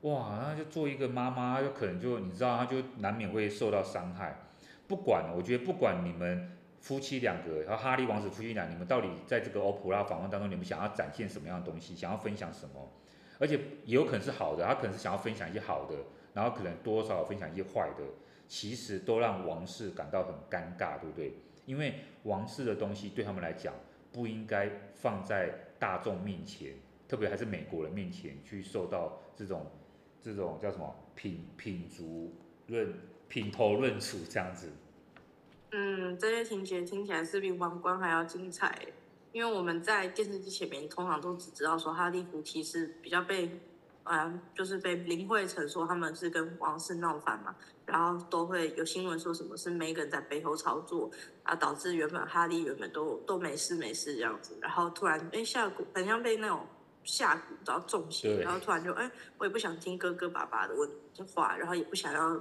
[0.02, 4.36] 哇，那就做一个妈妈，就可能就你知道，他就难免会受到伤害。
[4.86, 12.92] 不管，我觉得不管你们夫妻两个，然后哈利王子夫妻俩，你们到底在这个欧普拉访问当中，你们想要展现什么样的东西，想要分享什么？
[13.38, 15.96] 而且也有可能是好的，他可能是想要分享一些好的。
[16.34, 18.04] 然后可能多少分享一些坏的，
[18.46, 21.34] 其实都让王室感到很尴尬，对不对？
[21.66, 23.74] 因为王室的东西对他们来讲
[24.12, 26.74] 不应该放在大众面前，
[27.06, 29.66] 特别还是美国人面前去受到这种
[30.20, 32.34] 这种叫什么品品足
[32.66, 32.94] 论
[33.28, 34.70] 品头论处这样子。
[35.70, 38.86] 嗯，这些情节听起来是比王冠还要精彩，
[39.32, 43.50] 因为我们在电视机前面通常都只知道说哈利夫妻是比较被。
[44.08, 51.10] 啊，就是被林慧成说他们是跟王室闹翻嘛，然后都会有新闻说什么是 Meghan 在背后操作，
[51.42, 56.66] 啊，导致原本哈利原本都都没事没事这样子，然后突然哎下蛊，很像被那种
[57.04, 62.40] 下蛊然后中邪，然后突然就哎我也不想听哥哥爸爸的问的话，然后也不想要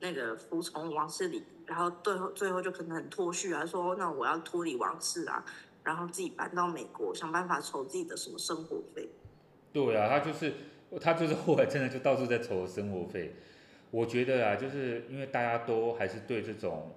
[0.00, 5.44] 那个服从王室里，然后最后最后就可能很脱序啊，说那我要脱离王室啊，
[5.82, 9.06] 然后自己搬到美国想办法筹自己的什么生活费。
[9.74, 10.54] 对啊，他就是。
[11.00, 13.32] 他就是后来真的就到处在筹生活费，
[13.90, 16.90] 我觉得啊，就是因为大家都还是对这种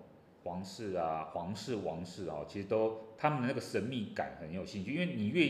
[0.44, 4.94] 皇室啊、皇室、王室啊，其实都他们的那个神秘感很有兴趣。
[4.94, 5.50] 因为你越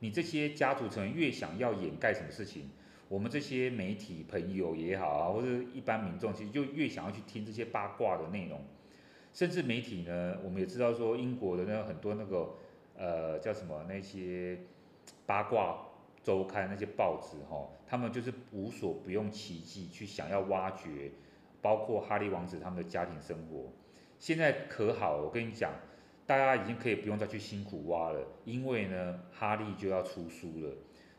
[0.00, 2.68] 你这些家族成员越想要掩盖什么事情，
[3.08, 8.60] 我们这些媒体朋友也好啊，或者一般民众，其实就越想要去听这些八卦的内容。
[9.32, 12.56] 甚至媒体呢，我们也知道说英国的那很多那个
[12.94, 14.58] 呃叫什么那些
[15.24, 15.78] 八卦。
[16.22, 21.12] 周刊那些报纸哈，他们就是无所不用其极去想要挖掘，
[21.62, 23.72] 包括哈利王子他们的家庭生活。
[24.18, 25.72] 现在可好，我跟你讲，
[26.26, 30.74] 大家已经可以不用再去辛苦挖了，因为呢，哈利就要出书了。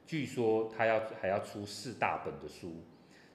[0.05, 2.83] 据说他要还要出四大本的书，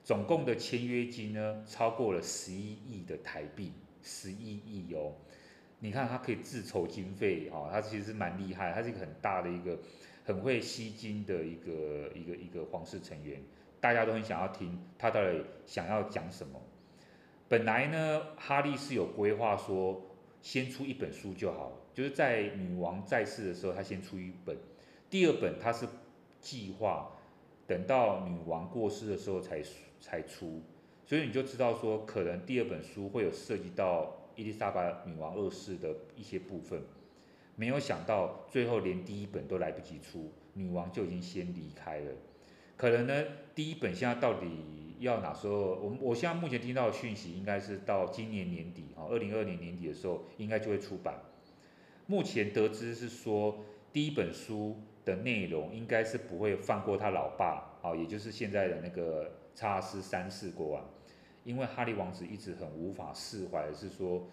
[0.03, 5.15] 总共的签约金呢超过了十一亿的台币，十一亿哦。
[5.79, 9.79] 你看他可以自筹经费啊，他其实蛮厉害，他是一个很大的一个。
[10.25, 13.43] 很会吸金的一个一个一个皇室成员，
[13.81, 16.61] 大家都很想要听他到底想要讲什么。
[17.49, 20.01] 本来呢，哈利是有规划说
[20.41, 24.57] 先出一本书就好，就是在女王在世的时候他先出一本，
[25.11, 25.87] 第二本他是
[26.41, 27.11] 计划
[27.67, 29.63] 等到女王过世的时候才
[30.01, 30.63] 才出，
[31.05, 36.83] 所以你就知道说可能第二本书会有涉及到伊丽莎白女王二世的一些部分。
[37.55, 42.13] 没有想到，最后连第一本都来不及出，女王就已经先离开了。
[42.77, 45.75] 可能呢，第一本现在到底要哪时候？
[45.77, 51.21] 我我现在目前听到的讯息，应该是到今年年底啊，二零二二年底的时候，应该就会出版。
[52.07, 53.63] 目前得知是说，
[53.93, 60.91] 第一本书的内容应该是不会放过他老爸啊，也就是现在的那个查尔斯三世国王，
[61.45, 64.27] 因为哈利王子一直很无法释怀的是说，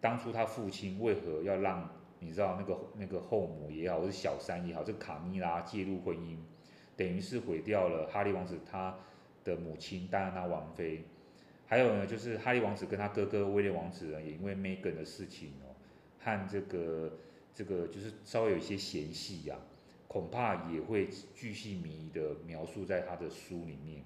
[0.00, 1.88] 当初他父亲为何要让。
[2.18, 6.36] 你知道那个那个后母也好，或是小三也好，这个卡米拉介入婚姻，
[6.96, 8.98] 等于是毁掉了哈利王子他
[9.44, 11.04] 的母亲戴安娜王妃。
[11.66, 15.74] 还有呢，就是哈利王子跟他哥哥威廉王子呢，也因为梅根的事情哦，
[16.20, 17.12] 和这个
[17.54, 19.56] 这个就是稍微有一些嫌隙呀，
[20.08, 24.02] 恐怕也会巨细靡遗的描述在他的书里面。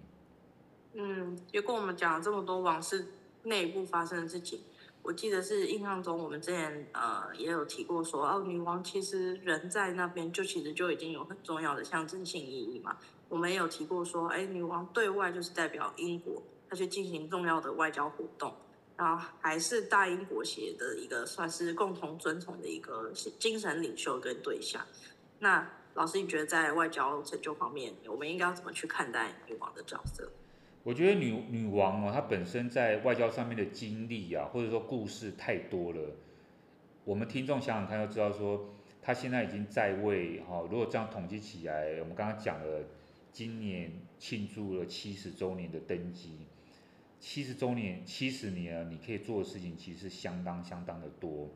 [0.94, 3.06] 嗯，结果我们讲了这么多王室
[3.44, 4.60] 内部发生的事情。
[5.02, 12.96] 我记得是印象中，我们之前呃也有提过说，哦，女王其实人在那边就其实就已经有很重要的象征性意义嘛。
[13.28, 18.54] 我们也有提过说，哎，女王对外就是代表英国，她去进行重要的外交活动，
[18.96, 24.84] 然后还是大英国协的一个算是共同尊崇的一个精神领袖跟对象。
[25.38, 30.30] 那老师，你觉得在外交成就方面，我们应该要怎么去看待女王的角色？
[30.82, 36.00] 我觉得女女王哦，她本身在外交上面的经历啊，或者说故事太多了。
[37.04, 38.70] 我们听众想想看，就知道说，
[39.02, 40.66] 她现在已经在位哈。
[40.70, 42.84] 如果这样统计起来，我们刚刚讲了，
[43.30, 46.46] 今年庆祝了七十周年的登基，
[47.18, 51.50] 七十周年，七十年，你可以做的事情其实相当相当的多。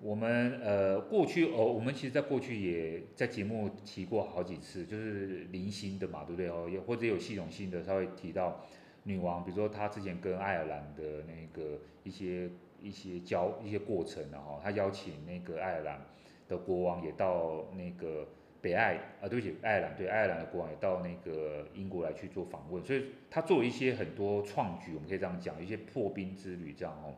[0.00, 6.68] 我们呃过去哦，我们其实在过去也在节目提过好几次，就是零星的嘛，对不对哦？
[6.70, 8.64] 也或者有系统性的稍微提到
[9.02, 12.48] 女王，比如说她之前跟爱尔兰的那个一些
[12.80, 16.00] 一些交一些过程然后，她邀请那个爱尔兰
[16.46, 18.28] 的国王也到那个
[18.62, 27.16] 北爱啊，对不起，爱尔兰对爱尔兰的国王也到那个英国来去做访问，所以她做一些很多创举，我们可以这样讲，一些破冰之旅这样哦，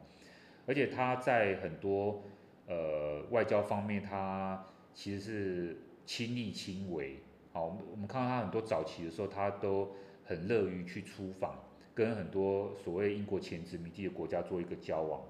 [0.64, 2.22] 而且她在很多。
[2.70, 4.64] 呃，外交方面，他
[4.94, 7.16] 其实是亲力亲为。
[7.52, 9.90] 好，我们我们看到他很多早期的时候，他都
[10.24, 11.58] 很乐于去出访，
[11.92, 15.20] 跟很多所谓英国前殖民地的国家做一个交往。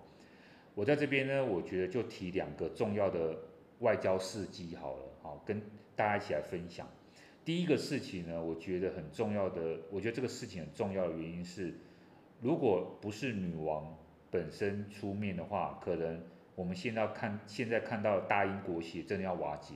[0.74, 3.34] 我在这边呢，我觉得就提两个重要的
[3.78, 5.62] 外交事迹好了，好，跟
[5.97, 6.86] 大家一起来分享。
[7.43, 11.72] 第一个事情呢，我觉得很重要的，我觉得这个事情很重要的原因是，
[12.43, 13.97] 如果不是女王
[14.30, 16.22] 本身出面的话，可能
[16.55, 19.74] 我们现在看现在看到大英国协真的要瓦解。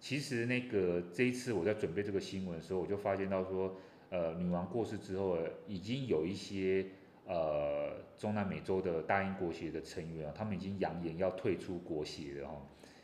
[0.00, 3.76] 其实那个这一次我在准备这个新闻的时候，我就发现到说，
[4.10, 6.86] 呃，女王过世之后，已经有一些
[7.26, 12.60] 呃中南美洲的大英国协的成员啊，他们已经扬言要退出国协了哈，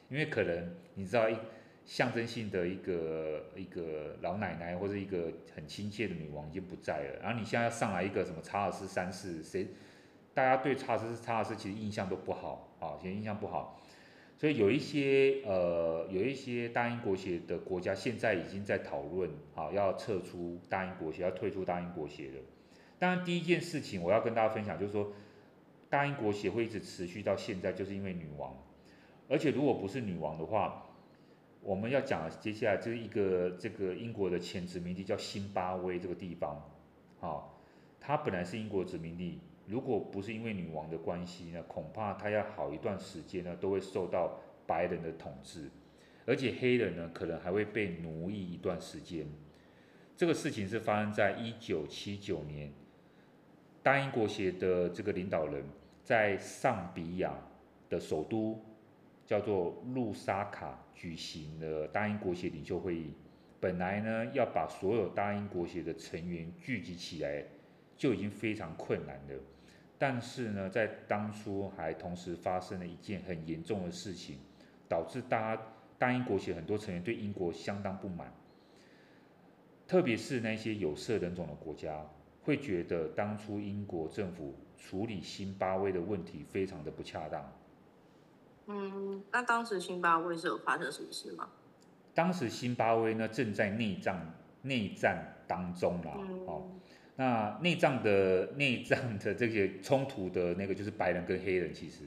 [0.08, 1.36] 因为可能你知道一。
[1.86, 9.66] 象征性的一个一个老奶奶或者一个很亲切的女王已经不在了，然后你现在要上来一个什么查尔斯三世，谁？
[10.34, 13.80] 大家对查尔斯查尔斯其实印象都不好啊，其实印象不好，
[14.36, 22.40] 所以有一些呃有一些大英国协的国家现在已经在讨论啊，要撤出大英国协，要退出大英国协了。
[22.98, 25.12] 当然第一件事情我要跟大家分享就是说，
[25.88, 28.56] 大英国协会一直持续到现在，就是因为女王，
[29.28, 30.86] 而且如果不是女王的话。
[31.62, 36.56] 我们要讲接下来就是一个这个英国的前殖民地叫辛巴威这个地方，
[37.20, 37.44] 啊，
[38.00, 39.40] 它本来是英国殖民地，
[39.70, 45.70] 如果不是因为女王的关系呢，恐怕她要好一段时间呢都会受到白人的统治，
[46.26, 49.26] 而且黑人呢可能还会被奴役一段时间。
[50.16, 52.72] 这个事情是发生在一九七九年，
[53.82, 55.64] 大英国协的这个领导人
[56.02, 57.32] 在尚比亚
[57.88, 58.60] 的首都。
[59.26, 63.12] 叫做路沙卡举行了大英国协领袖会议，
[63.60, 67.44] 本来呢要把所有大英国协的成员聚集起来
[67.96, 69.40] 就已经非常困难了，
[70.00, 74.38] 但是呢在当初还同时发生了一件很严重的事情，
[74.88, 75.60] 导致大
[75.98, 78.32] 大英国协很多成员对英国相当不满，
[79.86, 82.02] 特别是那些有色人种的国家
[82.42, 87.52] 会觉得当初英国政府处理辛巴威的问题非常的不恰当。
[88.68, 91.50] 嗯，那当时辛巴威是有发生什么事吗？
[92.14, 96.66] 当时辛巴威呢正在内战内战当中啦，嗯、哦，
[97.20, 101.98] 那内战的内战的这些冲突的那个就是白人跟黑人，其实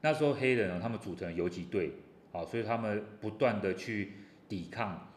[0.00, 1.90] 那时候黑人呢他们组成游击队，
[2.30, 4.12] 啊、所以他们不断的去
[4.48, 5.10] 抵抗，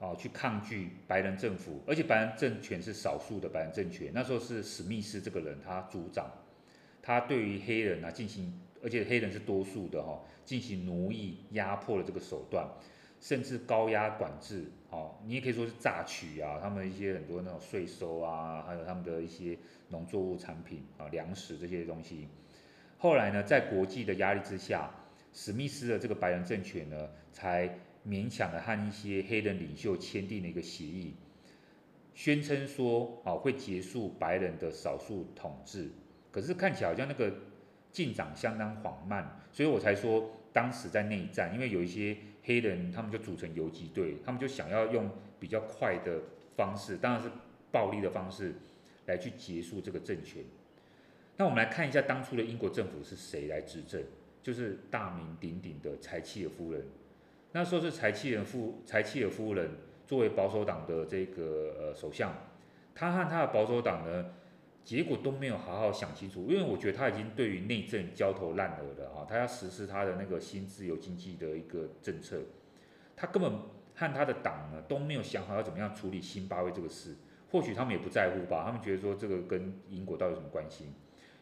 [0.00, 6.28] 啊、去抗拒白人政府，而且白人政权是少数的白人政权，那时候是史密斯这个人他主掌，
[7.00, 8.52] 他对于黑人啊进行。
[8.82, 12.66] 而且黑人是多数的哈，进行奴役、压迫的这个手段，
[13.20, 19.56] 甚至高压管制，哦，你也可以说是榨取啊，他们一些很多那种税收啊，还有他们的一些
[19.90, 22.28] 农作物产品啊、粮食这些东西。
[22.98, 24.90] 后来呢，在国际的压力之下，
[25.32, 31.14] 史密斯的这个白人政权呢，才勉强的和一些黑人领袖签订了一个协议，
[32.14, 35.90] 宣称说啊会结束白人的少数统治。
[36.32, 37.32] 可是看起来好像那个。
[37.92, 42.16] 进展相当缓慢，所以我才说当时在内战，因为有一些
[42.50, 46.20] 黑人，他们就组成游击队，他们就想要用比较快的
[46.56, 47.30] 方式，当然是
[47.70, 48.54] 暴力的方式，
[49.06, 50.42] 来去结束这个政权。
[51.36, 54.02] 那我们来看一下当初的英国政府是谁来执政，
[54.42, 56.84] 就是大名鼎鼎的柴契尔夫人。
[57.52, 59.70] 那时候是柴契尔夫柴契尔夫人
[60.04, 62.34] 作为保守党的这个呃首相，
[62.96, 64.34] 他和他的保守党呢，
[64.90, 72.42] 结果都没有好好想清楚，因为我觉得他已经对于内政焦头烂额了哈，他要实施他的那个新自由经济的一个政策，
[73.14, 73.52] 他根本
[73.94, 77.14] 和他的党呢都没有想好要怎么样处理辛巴威这个事，
[77.52, 80.86] 或许他们也不在乎吧，他们觉得说这个跟英国到底有什么关系，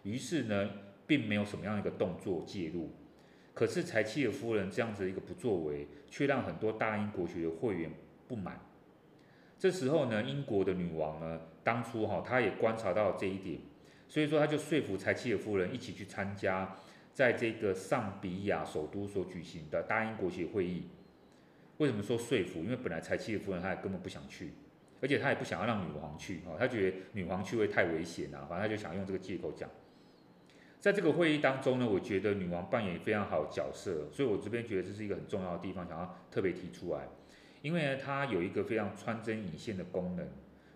[0.03, 0.69] 于是呢
[1.07, 2.91] 并没有什么样的一个动作介入，
[3.55, 7.91] 可是柴契尔夫人这样子的一个不作为，却让很多大英国学的会员
[8.29, 8.61] 不满。
[9.59, 13.59] 这时候呢，英国的女王呢，当初哈，她也观察到这一点，
[14.07, 16.77] 所以说她就说服柴契尔夫人一起去参加，
[17.13, 20.85] 在这个上比亚首都所举行的大英国协会议。
[21.79, 22.61] 为什么说说服？
[22.63, 24.53] 因为本来柴契尔夫人她也根本不想去，
[25.01, 29.69] 而且她也不想要让女王去，哈，她觉得女王去会太危险啊，反正她就想用这个借口讲。
[30.79, 37.09] 在这个会议当中呢，我觉得女王扮演非常好的角色，所以我这边觉得这是一个很重要的地方，想要特别提出来。
[37.61, 40.27] 因为呢，他有一个非常穿针引线的功能。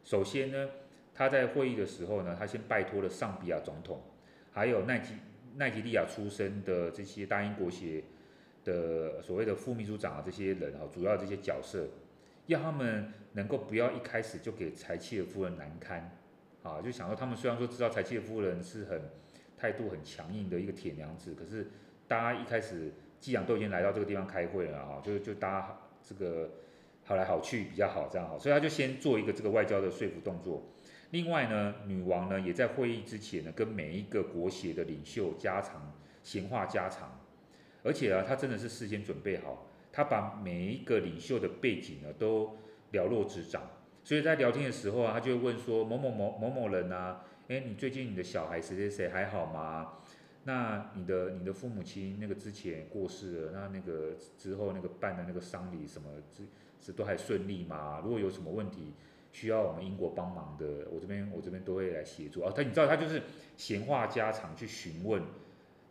[0.05, 0.69] 首先呢，
[1.15, 4.03] 他在会议的时候呢，他先拜托了上比亚总统，
[4.51, 5.15] 还有奈及
[5.57, 8.03] 奈及利亚出身的这些大英国协
[8.65, 11.87] 的所谓的副秘书长啊，这些人啊，主要这些角色，
[12.47, 16.11] 要他们能够不要一开始就给柴契尔夫人难堪
[16.65, 19.01] 啊，就想说他们虽然说知道柴契尔夫人是很
[19.57, 21.71] 态度很强硬的一个铁娘子，可是
[22.09, 26.51] 大家一开始既然都已经来到这个地方开会了啊，就就大家这个。
[27.05, 30.63] 好来好去比较好，这样好，所以他就先做一个这个外交的说服动作。
[31.11, 35.93] 另外呢，女王呢也在会议之前呢，跟每一个国协的领袖家常
[36.23, 37.21] 闲话家常，
[37.83, 42.57] 而且啊，他真的是事先准备好，他把每一个领袖的背景呢都
[42.93, 43.63] 了若指掌。
[44.05, 49.99] 所以在聊天的时候啊，他就会问说某某某某某人啊，诶，哎，你最近你的小孩谁谁谁还好吗？
[50.45, 56.45] 那你的你的父母亲那个之前过世了，那那个之后那个办的那个丧礼什么，之
[56.83, 58.01] 是都还顺利吗？
[58.03, 58.93] 如果有什么问题
[59.31, 62.43] 需要我们英国帮忙的，我这边我这边都会来协助。
[62.43, 63.23] 啊，他你知道他就是
[63.57, 65.23] 闲话家常去询问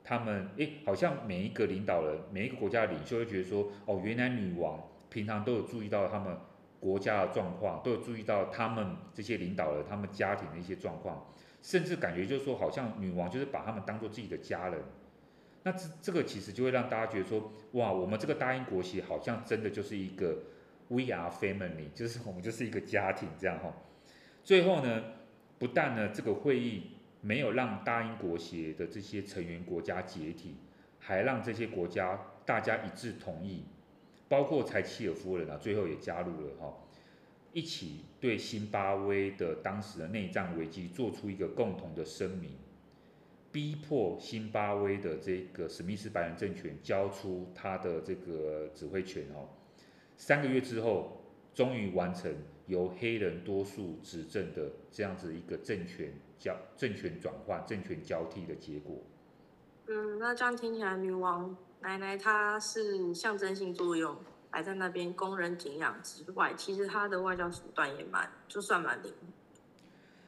[0.03, 6.37] 他们，哎，好像每一个领导人每一个国家的领袖会觉得说，哦，原来女王平常都有注意到他们
[6.79, 11.25] 国家的状况，都有注意到他们这些领导人他们家庭的一些状况。
[11.61, 14.83] 甚至感觉就是说，好像女王就是把他们当做自己的家人，
[15.61, 20.39] 那这这个其实就会让大家觉得说，哇，我们这个大英国协好像真的就是一个
[20.91, 23.73] We are family，就是我们就是一个家庭这样哈。
[24.43, 25.01] 最后呢，
[25.57, 30.57] 不但呢这个会议没有让大英国协的这些成员国家解体，
[30.99, 33.63] 还让这些国家大家一致同意，
[34.27, 36.77] 包括柴契尔夫人啊，最后也加入了哈。
[37.53, 42.51] 一起对新巴威的当时的内战危机做出一个共同的声明，
[43.49, 49.47] 逼迫新巴威的这个史密斯白人政权交出他的这个指挥权哦。
[50.21, 51.19] 三个月之后，
[51.51, 52.31] 终于完成
[52.67, 58.99] 由黑人多数执政的这样子一个政权交政权转换、政权交替的结果。
[59.87, 64.15] 嗯，那这样听起来，女王奶奶她是象征性作用。
[64.51, 69.27] 还在那边供人景仰之外，其实她的外交手段也蛮，就算蛮灵活，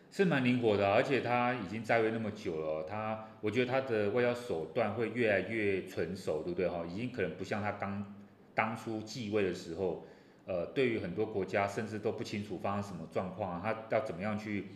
[0.09, 6.83] 是蛮灵活的，而且她已经在位那么久了，她我觉得她的外交手段会越来越纯熟，对不对哈？
[6.87, 8.15] 已经可能不像她刚
[8.55, 10.05] 当初继位的时候，
[10.45, 14.67] 呃，对于很多国家甚至都不清楚发生什么状况，他要怎么样去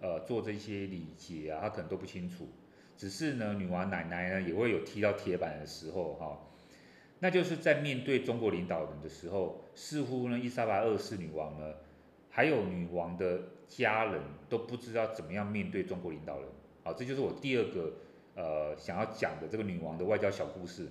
[0.00, 2.48] 呃做这些礼节啊，他可能都不清楚。
[2.96, 6.38] 只是呢，女王奶奶呢也会有踢到铁板的时候哈。
[7.20, 11.74] 那就是在面对中国领导人的时候，似乎呢，伊莎白二世女王呢，
[12.28, 16.48] 还有女王的家人都不知道怎么样面对中国领导人。
[16.82, 17.92] 好，这就是我第二个
[18.34, 20.88] 呃想要讲的这个女王的外交小故事。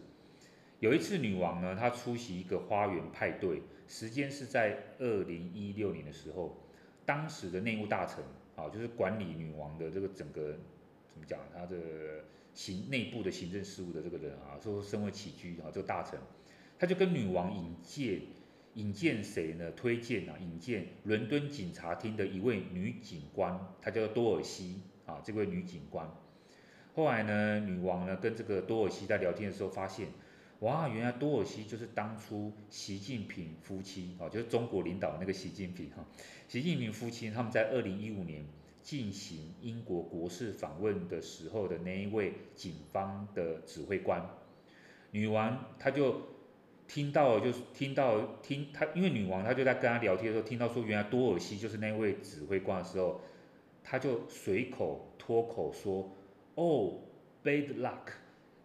[0.81, 6.57] 有一次，女王呢，她出席一个花园派对，时间是在二零一六年的时候，
[7.05, 8.23] 当时的内务大臣
[8.55, 10.57] 啊，就是管理女王的这个整个
[11.13, 11.77] 怎么讲，她的。
[12.53, 16.19] 行内部的行政事务的这个人啊，说身为起居啊，这个大臣，
[16.77, 18.23] 他就跟女王引荐，
[18.73, 19.71] 引荐谁呢？
[19.71, 26.13] 推荐啊，引荐伦敦警察厅的一位女警官，她叫做多尔西啊，这位女警官。
[26.93, 30.09] 后来呢，女王呢跟这个多尔西在聊天的时候发现，
[30.61, 36.03] 哇，原来多尔西就是当初习近平夫妻哦，就是中国领导那个习近平哈，
[36.47, 38.43] 习近平夫妻他们在二零一五年。
[38.83, 44.27] 进行英国国事访问的时候的那一位警方的指挥官，
[45.11, 46.19] 女王她就
[46.87, 53.21] 听到，就是听到听她，因为女王她就在跟她聊天的时候听到说，原来多尔西就是那位指挥官的时候，
[53.83, 56.09] 她就随口脱口说，
[56.55, 57.01] 哦
[57.43, 58.13] ，bad luck，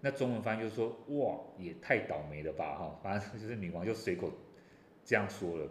[0.01, 4.31] 那中文翻译就是说，哇，也太倒霉了吧，哈，反正就是女王就随口
[5.05, 5.69] 这样说了。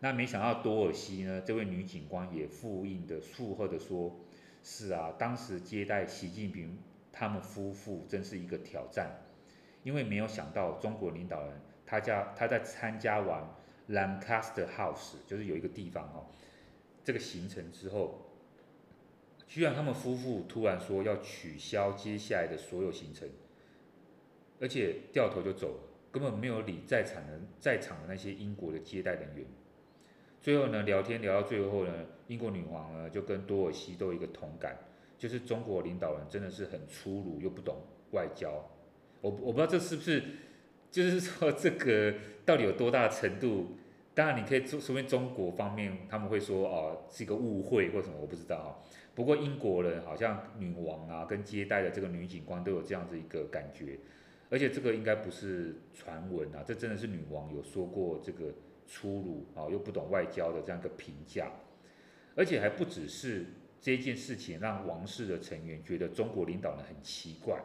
[0.00, 4.14] 那没想到多尔西呢，这位女警官也附印的附和的说
[4.62, 6.78] ：“是啊，当时接待习近平
[7.12, 9.10] 他们夫妇真是一个挑战，
[9.82, 13.42] 因为没有想到中国领导人他家他在参加完
[13.88, 16.26] Lancaster House 就是有一个地方哦，
[17.02, 18.30] 这个行程之后，
[19.48, 23.28] 居然他们夫妇突然说要取消接下来的所有行程，
[24.60, 25.80] 而且掉头就走了，
[26.10, 29.46] 根本没有理在场的在场的那些英国的接待人员。”
[30.40, 31.92] 最后呢，聊天聊到最后呢，
[32.28, 34.78] 英国女王呢就跟多尔西都有一个同感，
[35.18, 37.76] 就是中国领导人真的是很粗鲁又不懂
[38.12, 38.50] 外交。
[39.20, 40.22] 我我不知道这是不是，
[40.92, 43.76] 就是说这个到底有多大程度？
[44.14, 48.70] 当然你可以说说明中国方面他们会说哦是一个误会或什么，我不知道啊。
[49.14, 53.98] 不过英国人好像女王啊跟接待的这个女警官都有这样子一个感觉，
[54.50, 58.52] 而且这个应该不是传闻啊，这真的是女王有说过这个。
[58.90, 61.52] 粗鲁啊，又不懂外交的这样一个评价，
[62.34, 63.44] 而且还不只是
[63.78, 67.62] 这件事情让王室的成员觉得中国领导人很奇怪。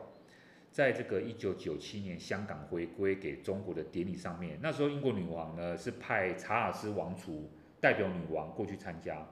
[0.69, 9.25] 在这个一九九七年香港回归给中国的典礼上面，那时候英国女王呢是派查尔斯王储代表女王过去参加。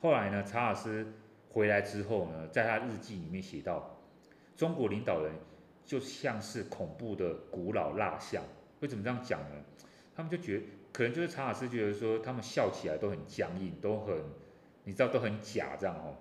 [0.00, 1.12] 后来呢，查尔斯
[1.50, 4.00] 回来之后呢，在他日记里面写道：
[4.56, 5.34] 中国领导人
[5.88, 8.44] 就像是恐怖的古老蜡像。
[8.78, 9.56] 为什么这样讲呢？
[10.14, 10.64] 他们就觉得。
[10.90, 14.16] 可能就是查尔斯觉得说他们笑起来都很僵硬，都很，
[14.82, 16.16] 你知道都很假这样哦。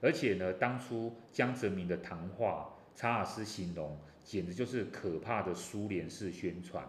[0.00, 6.82] 而且呢，当初江泽民的谈话，查尔斯形容简直就是可怕的苏联式宣传。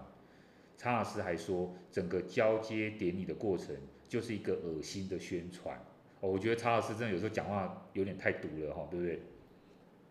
[0.78, 3.76] 查尔斯还说，整个交接典礼的过程
[4.08, 5.76] 就是一个恶心的宣传。
[6.22, 9.22] 哦，我觉得查尔斯真的有时候讲话有点太毒了哈，对不对？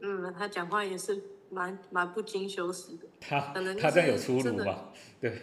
[0.00, 1.22] 嗯，他讲话也是
[1.52, 3.06] 蛮蛮不经修饰的。
[3.20, 4.92] 他可能他这样有出入吧？
[5.20, 5.42] 对，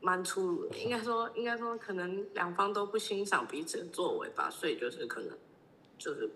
[0.00, 0.76] 蛮出入的。
[0.76, 5.38] 应该说，应该说，可能两方都不欣赏彼此的作为吧，所以就是可能
[5.96, 6.28] 就是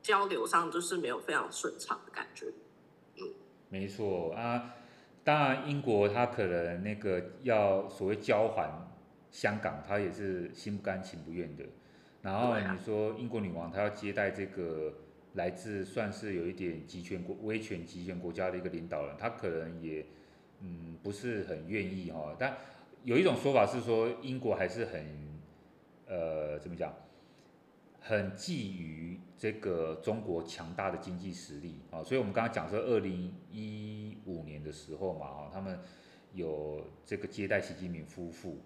[0.00, 2.46] 交流上就是没有非常顺畅的感觉。
[3.16, 3.28] 嗯，
[3.68, 4.74] 没错啊。
[5.24, 8.70] 当然，英国他可能那个要所谓交还
[9.30, 11.64] 香港，他也是心不甘情不愿的。
[12.20, 14.92] 然后你说英国女王她要接待这个
[15.34, 20.04] 来自算是有一点集权国、威权集权国家的一个领导人，他可能也
[20.60, 22.34] 嗯不是很愿意哈。
[22.38, 22.56] 但
[23.04, 25.40] 有一种说法是说，英国还是很
[26.06, 26.94] 呃怎么讲？
[28.06, 35.80] 很觊觎这个中国强大的经济实力啊，所以我们刚刚讲说，二零一五年的时候嘛，哈，他们
[36.34, 38.60] 有这个接待习近平夫妇，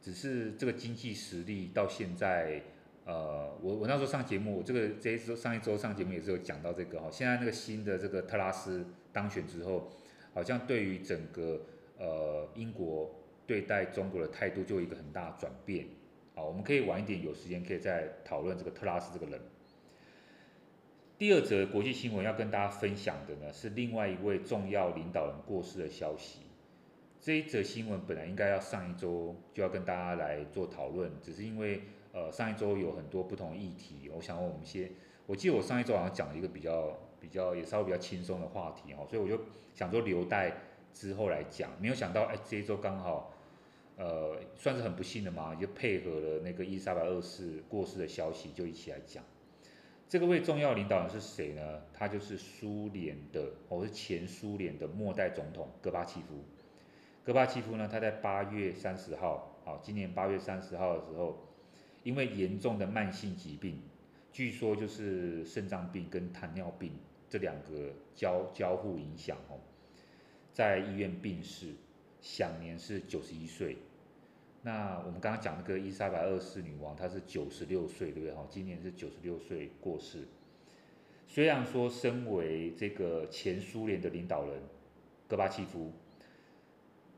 [0.00, 2.62] 只是这个经济实力到现在，
[3.10, 9.90] 呃，我我那时候上节目，我这个这一周上一周上节目也是有讲到这个哈，现在那个新的这个特拉斯当选之后，
[10.32, 11.60] 好像对于整个
[11.98, 13.10] 呃英国
[13.48, 15.88] 对待中国的态度就有一个很大的转变。
[16.36, 19.40] 好，我们可以晚一点有时间可以再讨论这个特拉斯这个人。
[21.18, 26.42] 第二则国际新闻要跟大家分享的呢，是另外一位重要领导人过世的消息。
[27.20, 31.82] 这一则新闻本来应该要上一周就要跟大家来做讨论，只是因为
[32.12, 34.90] 呃上一周有很多不同议题，我想问我们先，
[35.26, 39.42] 我记得我上一周好像讲了一个比较比较也稍微比较轻松的话题哦，所以我就
[39.74, 40.52] 想说留待
[40.92, 43.34] 之后来讲，没有想到哎这一周刚好。
[43.96, 49.22] 呃，算是很不幸的嘛，就配合了那个伊莎白二世过世的消息，就一起来讲。
[50.08, 51.82] 这个位重要领导人是谁呢？
[51.92, 56.42] 他就是苏联的，哦，是前苏联的末代总统戈巴契夫。
[57.22, 61.38] 戈巴契夫呢，他在八月三十号，好，今年八月三十号的时候，
[62.02, 63.80] 因为严重的慢性疾病，
[64.32, 66.92] 据说就是肾脏病跟糖尿病
[67.28, 69.58] 这两个交交互影响哦，
[70.52, 71.74] 在医院病逝，
[72.20, 73.76] 享年是九十一岁。
[74.62, 78.34] 那我们刚刚讲那个伊莎白二世女王，她是九十六岁，对不对？
[78.34, 80.28] 哈，今年是九十六岁过世。
[81.26, 84.60] 虽然说身为这个前苏联的领导人
[85.28, 85.92] 戈巴契夫，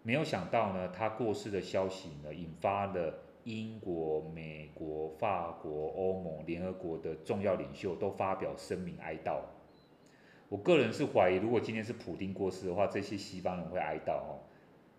[0.03, 9.41] 没有想到呢，他过世的消息呢，引发了英国、美国、法国、欧盟、联合国的重要领袖都发表声明哀悼。
[10.49, 14.41] 我个人是怀疑，如果今天是普丁过世的话，这些西方人会哀悼哦。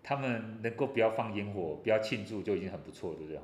[0.01, 3.39] 他们能够不要放烟火，不要庆祝就已经很不错，对不对？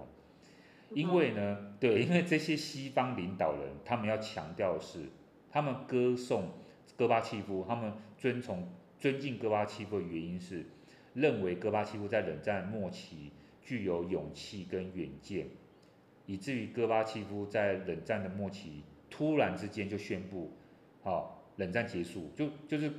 [0.93, 5.05] 因为呢，对，因为这些西方领导人，他们要强调的是，
[5.51, 6.49] 他们歌颂
[6.97, 10.65] 戈巴契夫，他们尊崇、尊敬戈巴契夫的原因是，
[11.13, 13.31] 认为戈巴契夫在冷战末期
[13.69, 15.47] 具有勇气跟远见，
[16.25, 20.51] 以至于戈巴契夫在冷战的末期突然之间就宣布，
[21.03, 22.91] 好，冷战结束，就就是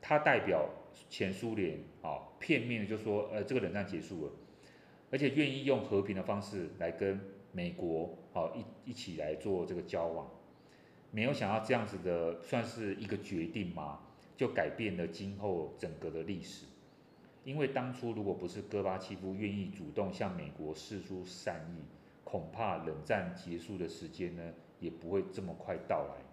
[0.00, 0.70] 他代表。
[1.10, 4.32] 前苏联啊，片面的就说，呃，这个冷战结束了，
[5.10, 7.20] 而且愿意用和平的方式来跟
[7.50, 10.30] 美国啊一一起来做这个交往，
[11.10, 13.98] 没有想到这样子的算是一个决定嘛，
[14.36, 16.64] 就改变了今后整个的历史。
[17.44, 21.84] 因为当初如果不是戈巴契夫愿意主动向美国释出善意，
[22.24, 24.42] 恐怕冷战结束的时间呢，
[24.80, 26.24] 也不会这么快到来。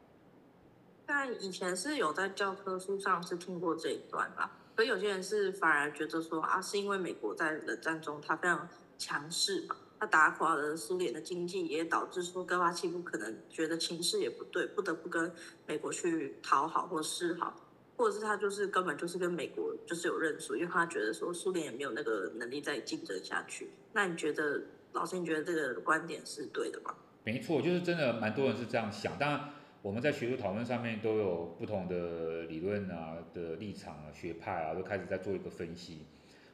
[1.05, 15.29] 但以前是有在教科书上是听过这一段吧，可有些人是反而觉得说啊，是因为美国在冷战中他非常强势嘛，他打垮了苏联的经济，也导致说戈巴契夫可能觉得情势也不对，不得不跟
[15.67, 17.53] 美国去讨好或示好，
[18.01, 23.69] 或者是他就是根本就是跟美国就是有认输，因为他觉得说苏联也没有那个能力再竞争下去。
[23.93, 26.95] 那你觉得老师，你觉得这个观点是对的吗？
[27.23, 29.49] 没错，就是真的蛮多人是这样想，当然。
[29.83, 36.05] 我们在学术讨论上面都有不同的理论啊的立场啊学派啊，都开始在做一个分析。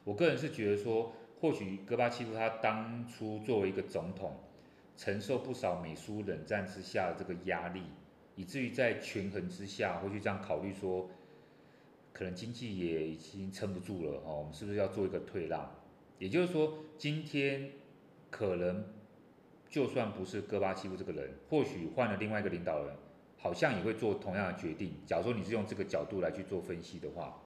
[0.04, 4.40] 我个人是觉得说，或许戈巴契夫他当初作为一个总统，
[4.96, 7.82] 承受不少美苏冷战之下的这个压力，
[8.34, 11.10] 以至于在权衡之下会去这样考虑说，
[12.18, 15.70] 可能经济也已经撑不住了哦，我们是不是要做一个退让？
[16.18, 17.70] 也就是说，今天
[18.28, 18.84] 可能
[19.68, 22.96] 就算不是戈巴契夫这个人，或许换了另外一个领导人。
[23.40, 24.94] 好像也会做同样的决定。
[25.06, 27.40] 假如说你是用这个角度来去做分析的话，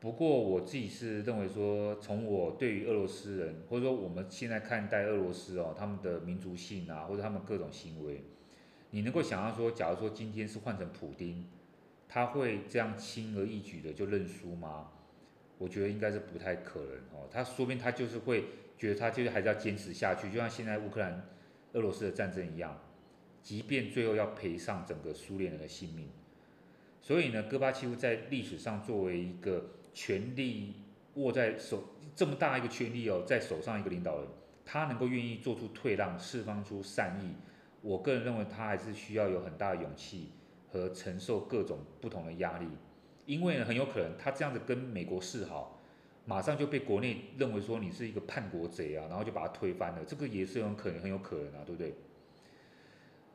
[0.00, 8.24] 不过我自己是认为说，从我对于俄罗斯人，或者说我们现在看待俄罗斯哦，他们的民族性啊，或者他们各种行为，
[8.90, 11.44] 你能够想象说，假如说今天是换成普丁，
[12.08, 14.88] 他会这样轻而易举的就认输吗？
[15.58, 17.28] 我觉得应该是不太可能哦。
[17.30, 18.44] 他说不定他就是会
[18.76, 21.26] 觉得他就是还是要坚持下去，就像现在乌克兰。
[21.72, 22.80] 俄罗斯的战争一样，
[23.42, 26.08] 即便最后要赔上整个苏联人的性命。
[27.02, 30.76] 所以呢，戈巴契夫在历史上作为一个权力
[31.14, 31.84] 握在手
[32.14, 34.28] 这么大一个权力哦，在手上一个领导人，
[34.64, 37.34] 他能够愿意做出退让，释放出善意，
[37.82, 40.30] 我个人认为他还是需要有很大的勇气
[40.76, 42.66] 和承受各种不同的压力，
[43.24, 45.80] 因为呢，很有可能他这样子跟美国示好，
[46.24, 51.94] 马上就被国内认为说你是一个叛国贼啊，然后就把他推翻了，这个也是很可能，很有可能啊，对不对？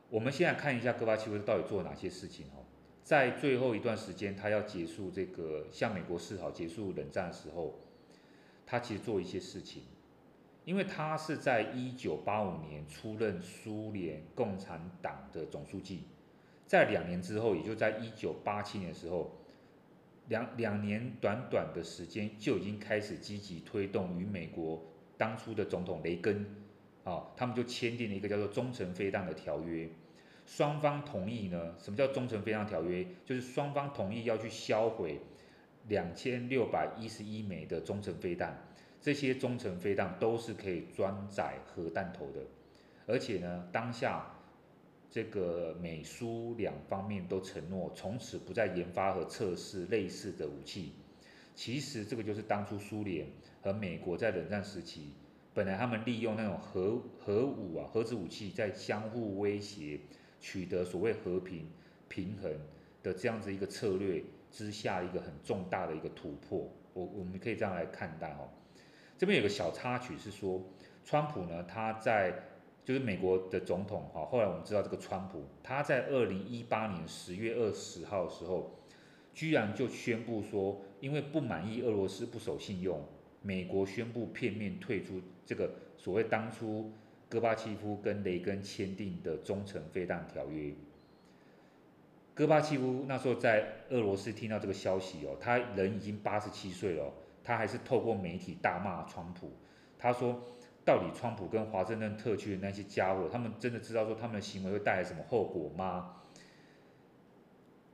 [0.08, 2.64] 我们现在看一下戈巴契夫到底做了哪些事情哦。
[3.02, 7.80] 在最后一段时间，他要结束这个向美国示好、结束冷战的时候，
[8.64, 9.82] 他其实做一些事情，
[10.64, 16.04] 因为他是在一九八五年出任苏联共产党的总书记，
[16.66, 19.38] 在两年之后，也就在一九八七年的时候，
[20.28, 24.82] 两两年短短的时间就已经开始积极推动与美国
[25.18, 26.46] 当初的总统雷根
[27.04, 29.88] 啊，他们就签订了一个叫做中程飞弹的条约。
[30.44, 31.74] 双方同意呢？
[31.78, 33.06] 什么叫中程飞弹条约？
[33.24, 35.20] 就是双方同意要去销毁
[35.88, 38.66] 两千六百一十一枚的中程飞弹，
[39.00, 42.40] 这些中程飞弹都是可以装载核弹头的。
[43.06, 44.34] 而且呢，当下
[45.12, 50.94] 这个美苏两方面都承诺从此不再研发和测试类似的武器。
[51.54, 53.28] 其实这个就是当初苏联
[53.60, 55.12] 和美国在冷战时期，
[55.54, 60.00] 本来他们利用那种核核武啊、核子武器在相互威胁。
[60.44, 61.68] 取得所谓和平
[62.08, 62.52] 平衡
[63.00, 68.48] 的这样子一个策略之下，一个很重大的一个突破，我我们可以这样来看待哦。
[69.16, 70.60] 这边有个小插曲是说，
[71.04, 72.34] 川普呢，他在
[72.84, 78.78] 就是美国的总统哈，后来我们知道这个川普，他在二零一八年十月二十号的时候，
[79.32, 83.04] 居然就宣布说，因为不满意俄罗斯不守信用，
[83.42, 86.92] 美国宣布片面退出这个所谓当初。
[87.28, 90.74] 戈巴契夫跟雷根签订的中程飞弹条约，
[92.34, 97.10] 戈巴契夫那时候在俄罗斯听到这个消息哦，他人已经八十七岁了，
[97.42, 99.50] 他还是透过媒体大骂川普。
[99.98, 100.42] 他说
[100.84, 106.16] ：“到底川普跟华盛顿特区的那些家伙，他们真的知道说他们的行为会带来什么后果吗？”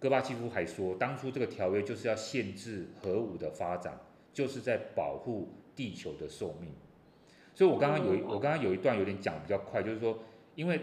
[0.01, 3.99] 戈巴契夫还说：“当初这个条约就是要限制核武的发展，
[4.33, 6.71] 就是在保护地球的寿命。”
[7.53, 10.21] 所以，我刚刚有我刚刚有一段有点讲比较快，就是说，
[10.55, 10.81] 因为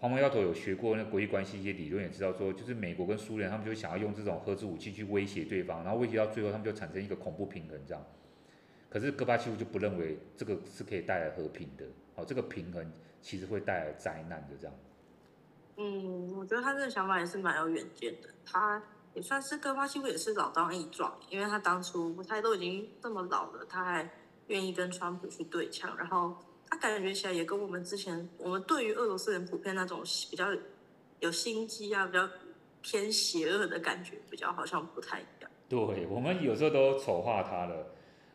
[0.00, 8.04] 黄毛丫头有学过那国际关系一些理论，也知道说，就是美国跟苏联他们就想要用这种核子武器去威胁对方，然后威胁到最后，他们就产生一个恐怖平衡这样。
[8.92, 11.84] 可是戈巴契夫就不认为这个是可以带来和平的，
[12.16, 14.76] 哦，这个平衡其实会带来灾难的这样。
[15.76, 18.82] 嗯，我觉得他这个想法也是蛮有远见的，他
[19.14, 24.10] 也算是戈巴契夫也是老当益壮，因为他当初他都已经这么老了，他还。
[24.48, 26.36] 愿意跟川普去对呛，然后
[26.68, 30.48] 他感觉起来也跟我们之前我们对于俄罗斯人普遍那种比较
[31.20, 32.28] 有心机啊，比较
[32.82, 35.50] 偏邪恶的感觉，比较好像不太一样。
[35.68, 37.86] 对，我们有时候都丑化他了，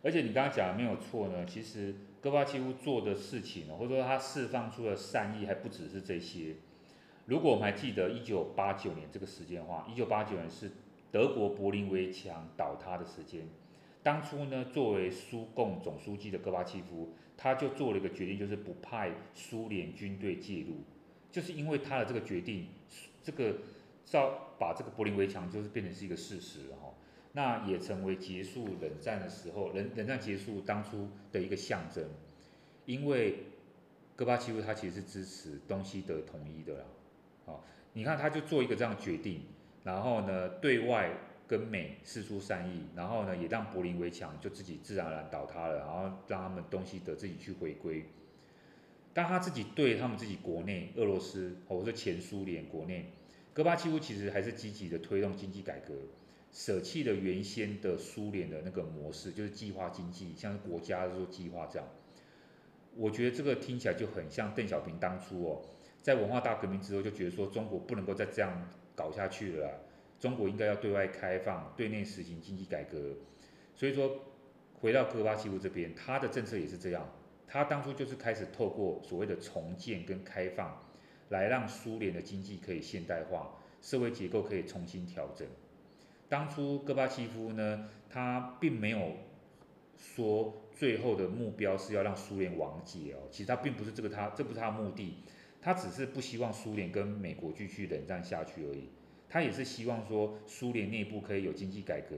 [0.07, 1.45] 而且你刚刚讲的没有错呢。
[1.45, 6.55] 其实戈巴契夫做的事情，或者说他释放出的善意还不只是这些。
[7.25, 10.71] 如果我们还记得一九八九年这个时间的话，一九八九年是
[11.11, 13.49] 德国柏林围墙倒塌的时间。
[14.01, 20.77] 当初呢，作为苏共总书记的戈巴契夫，他就做了一个决定，就是不派苏联军队介入，
[21.29, 22.67] 就是因为他的这个决定，
[23.21, 23.57] 这个
[24.05, 26.93] 造把这个柏林围墙就是变成是一个事实了哈，
[27.37, 32.03] 那也成为结束冷战的时候，冷冷战结束当初的一个象征，
[32.85, 33.43] 因为
[34.15, 36.85] 戈巴契夫他其实是支持东西德统一的啦，
[37.45, 37.63] 好，
[37.93, 39.43] 你看他就做一个这样决定，
[39.83, 41.11] 然后呢，对外。
[41.49, 48.03] 跟美四出善意，然后呢，也让柏林围墙就自己自然而然倒塌了，然后让他们东西德自己去回归。
[49.13, 53.13] 当他自己对他们自己国内俄罗斯，或者前苏联国内，
[53.53, 55.93] 戈巴契夫其实还是积极的推动经济改革，
[56.51, 61.87] 舍弃了原先的苏联的那个模式，就是计划经济，像是国家做计划这样。
[62.95, 65.61] 我觉得这个听起来就很像邓小平当初哦，
[66.01, 69.81] 在文化大革命之后就觉得说中国不能够再这样搞下去了。
[70.19, 73.13] 中国应该要对外开放，对内实行经济改革。
[73.75, 74.19] 所以说，
[74.73, 77.07] 回到戈巴契夫这边，他的政策也是这样。
[77.45, 80.83] 他当初就是开始透过所谓的重建跟开放，
[81.29, 85.47] 来让苏联的经济可以现代化，社会结构可以重新调整。
[86.29, 89.13] 当初戈巴契夫呢，他并没有
[89.97, 95.23] 说最后的目标是要让苏联瓦解哦，其实他并不是这个他，这不是他的目的，
[95.61, 98.89] 他只是不希望苏联跟美国继续冷战下去而已。
[99.29, 102.15] 他也是希望说苏联内部可以有经济改革，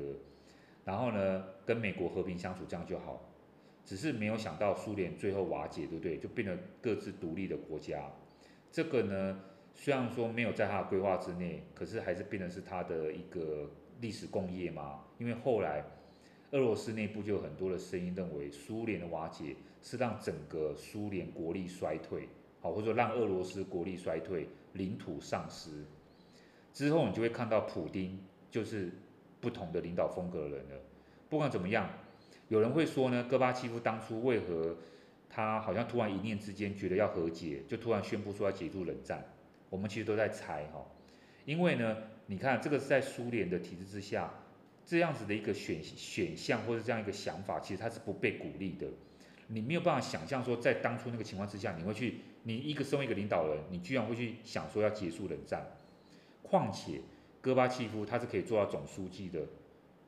[0.86, 3.26] 然后呢，跟美国和平相处，这样就好。
[3.86, 6.18] 只是没有想到苏联最后瓦解，对不对？
[6.20, 8.12] 就变得各自独立的国家。
[8.72, 9.39] 这个呢，
[9.74, 15.01] 虽然说没有在他的规划之内，可是还是变成是他的一个历史共业嘛。
[15.17, 15.83] 因为后来
[16.51, 22.29] 俄罗斯内部就有很多的声音认为，苏联的瓦解是让整个苏联国力衰退，
[22.61, 25.85] 好，或者说让俄罗斯国力衰退，领土丧失。
[26.73, 28.19] 之后你就会看到普丁
[28.49, 28.91] 就是
[29.41, 30.75] 不同的领导风格的人了。
[31.29, 31.89] 不管怎么样，
[32.47, 34.77] 有人会说呢，戈巴契夫当初为何
[35.29, 39.23] 他好像突然一念之间觉得要和解，就突然宣布说要结束冷战？
[39.69, 40.83] 我们其实都在猜哈，
[41.45, 41.95] 因为呢，
[42.30, 44.32] 你看这个是在苏联的体制之下，
[44.86, 48.86] 这样子的一个选选项或者这样一个想法，其实它是不被鼓励的。
[49.47, 55.75] 你没有办法想象说，在当初那个情况之下，你会去，你一个身为一个领导人，你居然会去想说要结束冷战。
[56.43, 57.01] 况且，
[57.41, 59.47] 戈巴契夫他是可以做到总书记的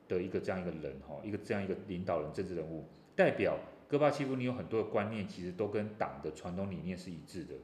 [0.06, 3.58] 的一个这样一个人哈，一个这样一个领导人、政治人物，代表
[3.88, 7.54] 戈巴契夫，你有很多的观念其实都跟党的传统理念是一致的，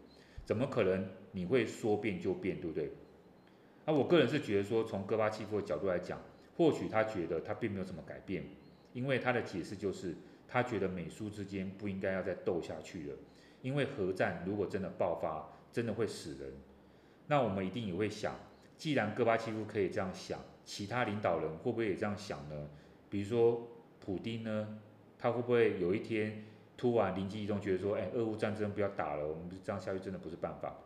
[0.45, 2.91] 怎么可能你会说变就变，对不对？
[3.89, 6.21] 那我个人是觉得说，从戈巴契夫的角度来讲，
[6.59, 8.45] 或许他觉得他并没有什么改变，
[8.93, 10.15] 因为他的解释就是
[10.47, 13.17] 他觉得美苏之间不应该要再斗下去了，
[13.63, 16.53] 因为核战如果真的爆发，真的会死人。
[17.29, 18.35] 那我们一定也会想。
[18.77, 22.69] 既然戈巴契夫可以这样想，其他领导人会不会也这样想呢？
[23.09, 23.69] 比如说
[24.01, 24.79] 普丁呢，
[25.19, 26.45] 他会不会有一天
[26.77, 30.77] 突然灵机一动，觉得说，哎，俄乌战争不要打了，我们这样下去真的不是办法。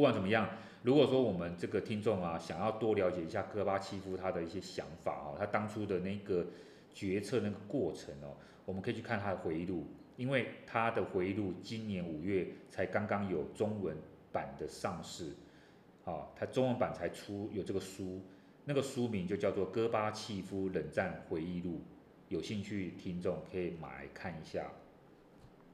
[0.00, 0.48] 不管怎么样，
[0.82, 6.46] 如果说我们这个听众啊，想要多了解一下戈巴契夫他的一些想法啊，他当初的那个
[6.94, 8.32] 决策那个过程哦，
[8.64, 9.84] 我们可以去看他的回忆录，
[10.16, 13.94] 因为他的回忆录今年五月才刚刚有中文
[14.32, 15.34] 版的上市。
[16.06, 18.22] 啊，他中文版才出有这个书，
[18.64, 21.72] 那个书名就叫做《戈巴契夫冷战回忆录》，
[22.30, 24.72] 有兴趣听众可以买来看一下。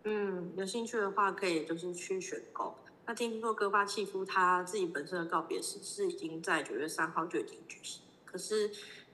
[0.02, 2.74] 嗯，有兴趣的话可以就是去选购。
[3.06, 8.70] 那听说戈巴契夫他自己本身的告别式是已经在九月三号就已经举行，可是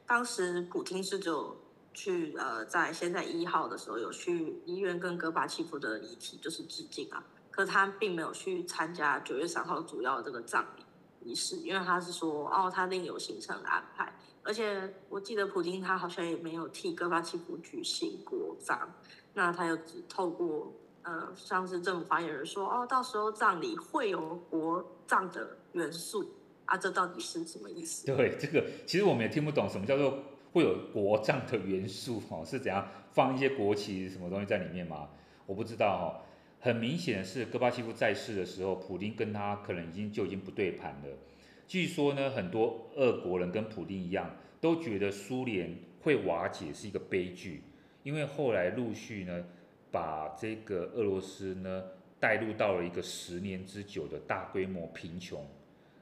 [0.07, 1.57] 当时普丁是就
[1.93, 10.82] 去呃在现在一号的时候有去医院跟戈巴契夫的遗体就是致敬啊，可他并没有去参加九月三号主要的这个葬礼。
[11.24, 14.12] 仪式，因为他是说，哦，他另有行程安排，
[14.43, 18.93] 而且我记得普京他好像也没有替戈巴契夫举行国葬，
[19.32, 26.33] 那他又只透过呃，像是政府发言人说，哦，到时候葬礼会有国葬的元素
[26.65, 28.07] 啊，这到底是什么意思？
[28.07, 30.19] 对，这个其实我们也听不懂，什么叫做
[30.53, 35.09] 会有国葬的元素哦，是怎样放一些国旗什么东西在里面吗？
[35.47, 36.07] 我不知道哦。
[36.65, 41.09] 很明显的是，戈巴契夫在世的时候，普丁跟他可能已经就已经不对盘了。
[41.67, 47.65] 据说呢，很多俄国人跟普丁一样，都觉得苏联会瓦解是一个悲剧，
[48.05, 49.45] 因为后来陆续呢，
[49.93, 51.84] 把这个俄罗斯呢
[52.18, 55.47] 带入到了一个十年之久的大规模贫穷，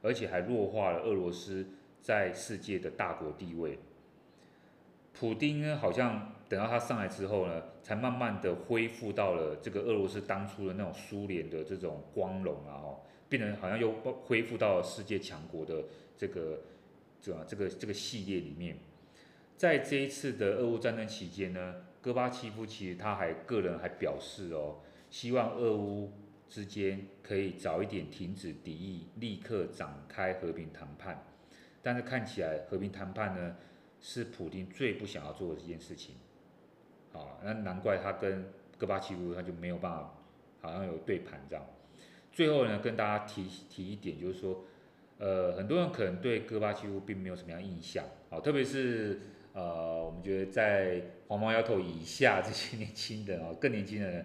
[0.00, 1.66] 而且还弱化了俄罗斯
[2.00, 3.78] 在世界的大国地位。
[5.12, 6.32] 普丁呢，好像。
[6.50, 15.84] 等到他上来之后呢，才慢慢的恢复到了这个俄罗斯当初的那种苏联的这种光荣啊，哦，变成好像又恢复到了世界强国的
[16.18, 16.60] 这个
[17.22, 18.76] 这这个这个系列里面。
[19.60, 24.78] 在这一次的俄乌战争期间呢，戈巴契夫其实他还个人还表示哦，
[25.10, 26.10] 希望俄乌
[26.48, 31.22] 之间可以早一点停止敌意，立刻展开和平谈判。
[31.82, 33.56] 但是看起来和平谈判呢，
[34.00, 36.14] 是普京最不想要做的这件事情。
[37.12, 40.14] 啊，那难怪他跟戈巴契夫他就没有办法，
[40.62, 41.62] 好像有对盘这样。
[42.32, 44.64] 最后呢，跟大家提提一点，就是说，
[45.18, 49.20] 呃，很多人可能对戈巴契夫并没有什么样印象，啊，特别是
[49.52, 54.24] 呃，我们觉得在黄毛丫头以下这些年轻人啊，更年轻的人，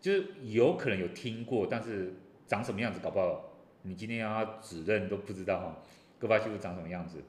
[0.00, 2.12] 就是有可能有听过，但是
[2.46, 5.82] 长什么样子，搞不好你今天要他指认都不知道哈，
[6.18, 7.22] 戈巴契夫长什么样子。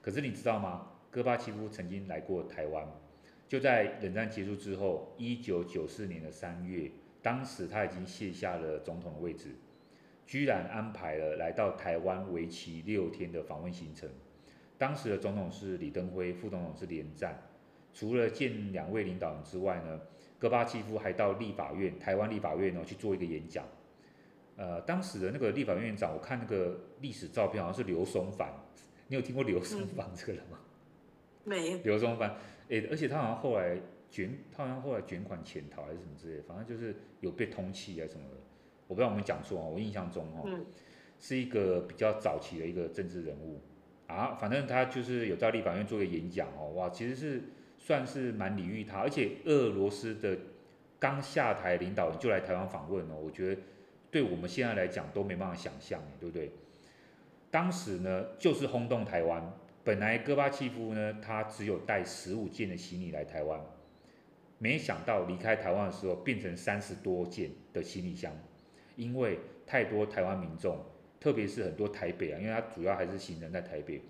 [0.00, 0.90] 可是你知道吗？
[1.10, 2.86] 戈巴契夫曾经来过台湾。
[3.46, 6.90] 就在冷战结束之后，一九九四年的三月，
[7.22, 9.50] 当时他已经卸下了总统的位置，
[10.26, 14.08] 居然安排了来到台湾为期六天的访问行程。
[14.76, 17.40] 当时的总统是李登辉，副总统是连战。
[17.92, 20.00] 除了见两位领导人之外呢，
[20.38, 23.64] 戈巴契夫还到立法院，台湾立法院呢去做一个演讲。
[24.56, 28.52] 呃，当时的那个立法院院长，我看那个历史照片好像是刘松藩，
[29.08, 30.58] 你有听过刘松藩这个人吗？
[31.44, 31.78] 没有。
[31.84, 32.36] 刘松藩。
[32.68, 33.78] 诶，而且他好像后来
[34.10, 38.36] 卷，他好像后来卷款潜逃还是什么之类的，反正就是有被通缉啊什么的，
[38.88, 40.64] 我不知道我们讲错啊，我印象中哦，嗯、
[41.20, 43.60] 是一个比较早期的一个政治人物
[44.14, 47.42] 啊，反正他就是有在立法院做个演讲哦，哇，其实是
[47.78, 50.38] 算是蛮礼遇他，而且俄罗斯的
[50.98, 53.60] 刚下台领导人就来台湾访问哦，我觉得
[54.10, 56.52] 对我们现在来讲都没办法想象，对不对？
[57.50, 59.52] 当时呢，就是轰动台湾。
[59.84, 63.60] 本来戈巴契夫呢，他只有带十五件的行李来台湾，
[64.58, 68.32] 没想到离开台湾的时候变成三十多件的行李箱，
[68.96, 70.82] 因为太多台湾民众，
[71.24, 74.02] 特别是很多台北啊，因为他主要还是行人在台北，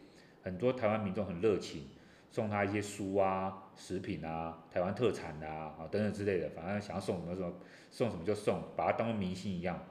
[0.42, 1.86] 很多台湾民众很热情，
[2.28, 7.54] 送他一些书啊、食品啊、台湾特产啊啊等等之类的，反正想要送什么什么
[7.88, 9.86] 送什么就送，把他当做明星一样。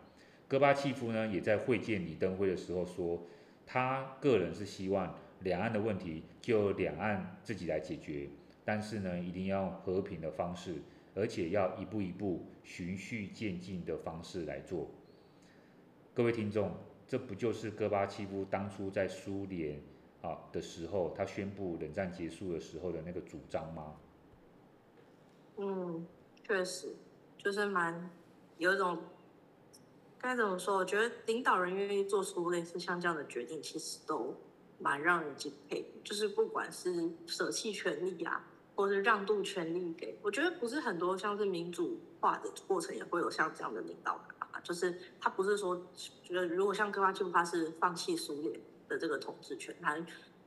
[0.50, 3.26] 戈巴契夫呢，也在会见李登辉的时候说，
[3.66, 5.16] 他个人是希望。
[5.44, 8.28] 两岸的问题就两岸自己来解决，
[8.66, 10.76] 但是呢，一定要用和平的方式，
[11.16, 14.90] 而且要一步一步循序渐进的方式来做。
[16.14, 16.72] 各位听众，
[17.08, 19.82] 这不就是戈巴契夫当初在苏联
[20.22, 23.96] 啊的时候，他宣布冷战结束的时候的那个主张吗？
[25.58, 26.06] 嗯，
[26.44, 26.96] 确实，
[27.38, 28.10] 就是蛮
[28.58, 29.00] 有一种
[30.20, 30.78] 该怎么说？
[30.78, 34.36] 我觉得领导人愿意做出类似像这样的决定，其实都。
[34.80, 38.46] 蛮让人敬佩，就是不管是舍弃权力啊，
[38.76, 44.33] 或是让渡权力给，我觉得不是很多像是民主化的过程也会有像这样的领导人，
[44.64, 45.80] 就是他不是说
[46.24, 49.98] 觉得如果像戈巴契夫他是放弃苏联的这个统治权，他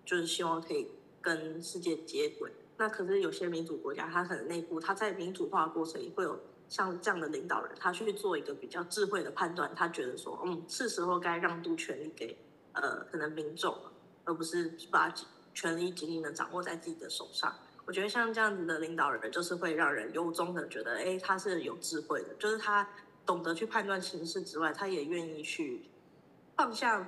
[0.05, 0.89] 就是希望可以
[1.21, 2.51] 跟世界接轨。
[2.79, 12.37] 那可是有些民主国家，他可能内部他在民主化的过程里会有像这样的领导人，他去做一个比较智慧的判断，他觉得说，嗯，是时候该让渡权力给
[12.73, 13.93] 呃可能民众了。
[14.29, 15.15] 而不是把
[15.55, 17.55] 权力紧紧的掌握在自己的手上。
[17.85, 22.89] 我觉得像这样子的领导人，就是会让人由衷的觉得，哎，他是有智慧的，就是他
[23.27, 25.83] 懂得去判断形势之外，他也愿意去
[26.57, 27.07] 放下，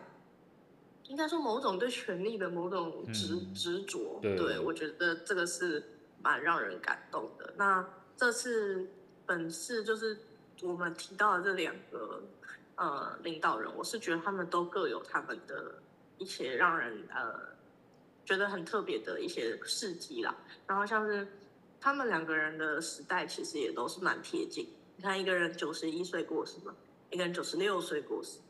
[1.04, 4.18] 应该说某种对权力的某种执、嗯、执着。
[4.20, 5.82] 对，对，我觉得这个是
[6.22, 7.54] 蛮让人感动的。
[7.56, 8.90] 那这次
[9.24, 10.18] 本次就是
[10.62, 12.22] 我们提到的这两个
[12.74, 15.80] 呃领导人，我是觉得他们都各有他们的。
[16.20, 17.32] 一些让人呃
[18.24, 20.34] 觉得很特别的一些事迹啦，
[20.66, 21.24] 然后像是
[21.80, 24.68] 他们两个人的时代其实也都是蛮贴近。
[24.98, 26.74] 你看一个人九十一岁过世嘛，
[27.10, 28.40] 一个人九十六岁过世，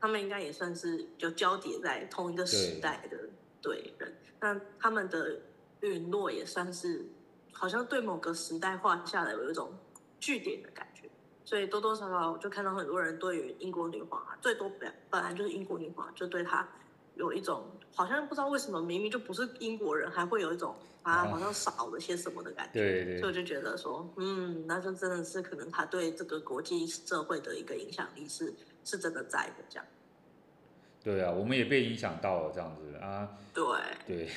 [0.00, 3.16] 他们应该也算是就交叠在同一个时代的
[3.60, 4.12] 对人。
[4.40, 5.38] 那他们的
[5.78, 7.06] 陨落也算是
[7.52, 9.72] 好像对某个时代画下来有一种
[10.18, 11.08] 据点的感觉。
[11.44, 16.68] 所以多多少少就看到很多人对于英国女皇啊，最多本本来就是英国女皇，就对她。
[17.14, 22.72] 有一种好像不知道为什么明明就不是英国人，还会有一种啊好像少了些什么的感觉。
[22.72, 23.18] 对对。
[23.18, 28.52] 所以我就觉得说，嗯，那就真的是可能他对这个国际社会的一个影响力是
[28.84, 29.86] 是真的在的这样。
[31.02, 33.28] 对啊，我们也被影响到了这样子啊。
[33.52, 33.64] 对。
[34.06, 34.30] 对。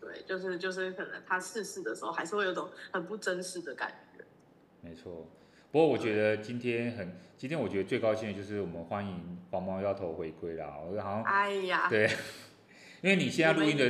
[0.00, 4.24] 对，就是就是可能他逝世的时候，还是会有种很不真实的感觉。
[4.80, 5.28] 没错。
[5.72, 12.06] 不过我觉得今天很，今天我觉得最高兴的就是我们欢迎黄毛丫头回归啦，我好像，哎呀，对，
[13.00, 13.88] 因为你现在录音的，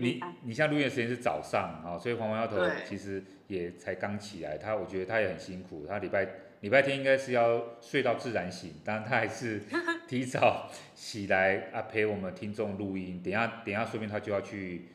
[0.00, 6.28] 你你现在录音的时间是早上啊，所以黄毛丫头其实也才刚起来，他我觉得他也很辛苦，他礼拜
[6.62, 9.62] 礼拜天应该是要睡到自然醒，但他还是
[10.08, 14.86] 提早起来啊陪我们听众录音，等一下等一下说不定他就要去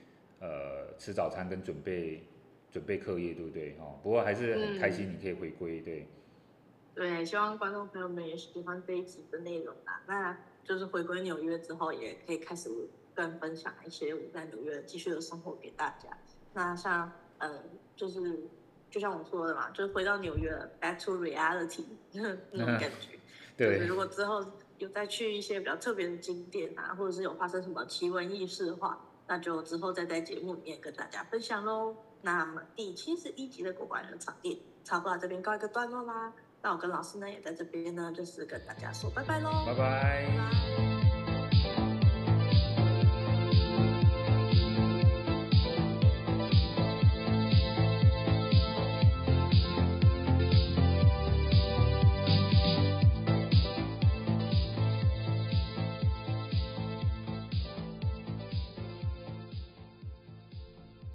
[0.42, 2.24] 呃吃早餐跟准备
[2.70, 3.78] 准备课业，对不对？
[3.80, 6.06] 哦，不过还是很开心你可以回归，对。
[6.96, 10.02] 对，希望观众朋友们也喜欢这一集的内容啦。
[10.08, 12.70] 那就是回归纽约之后，也可以开始
[13.14, 16.10] 跟分享一些我在纽约继续的生活给大家。
[16.54, 17.64] 那像嗯，
[17.98, 18.40] 就是
[18.90, 21.84] 就像我说的嘛，就是回到纽约，back to reality
[22.14, 23.20] 那种感觉。
[23.58, 23.78] 对。
[23.78, 24.44] 就是如果之后
[24.78, 31.94] 有再去一些比较特别的景点啊，或者是有发生什么奇闻异事的话，那就之后再在节目里面跟大家分享喽。
[32.22, 36.34] 那么第七十一集的国馆人场地，差不多这边告一个段落啦。
[36.66, 39.78] 那我跟老师呢，也在这边呢，就是跟大家说拜拜喽，拜拜。
[39.78, 40.95] 拜拜。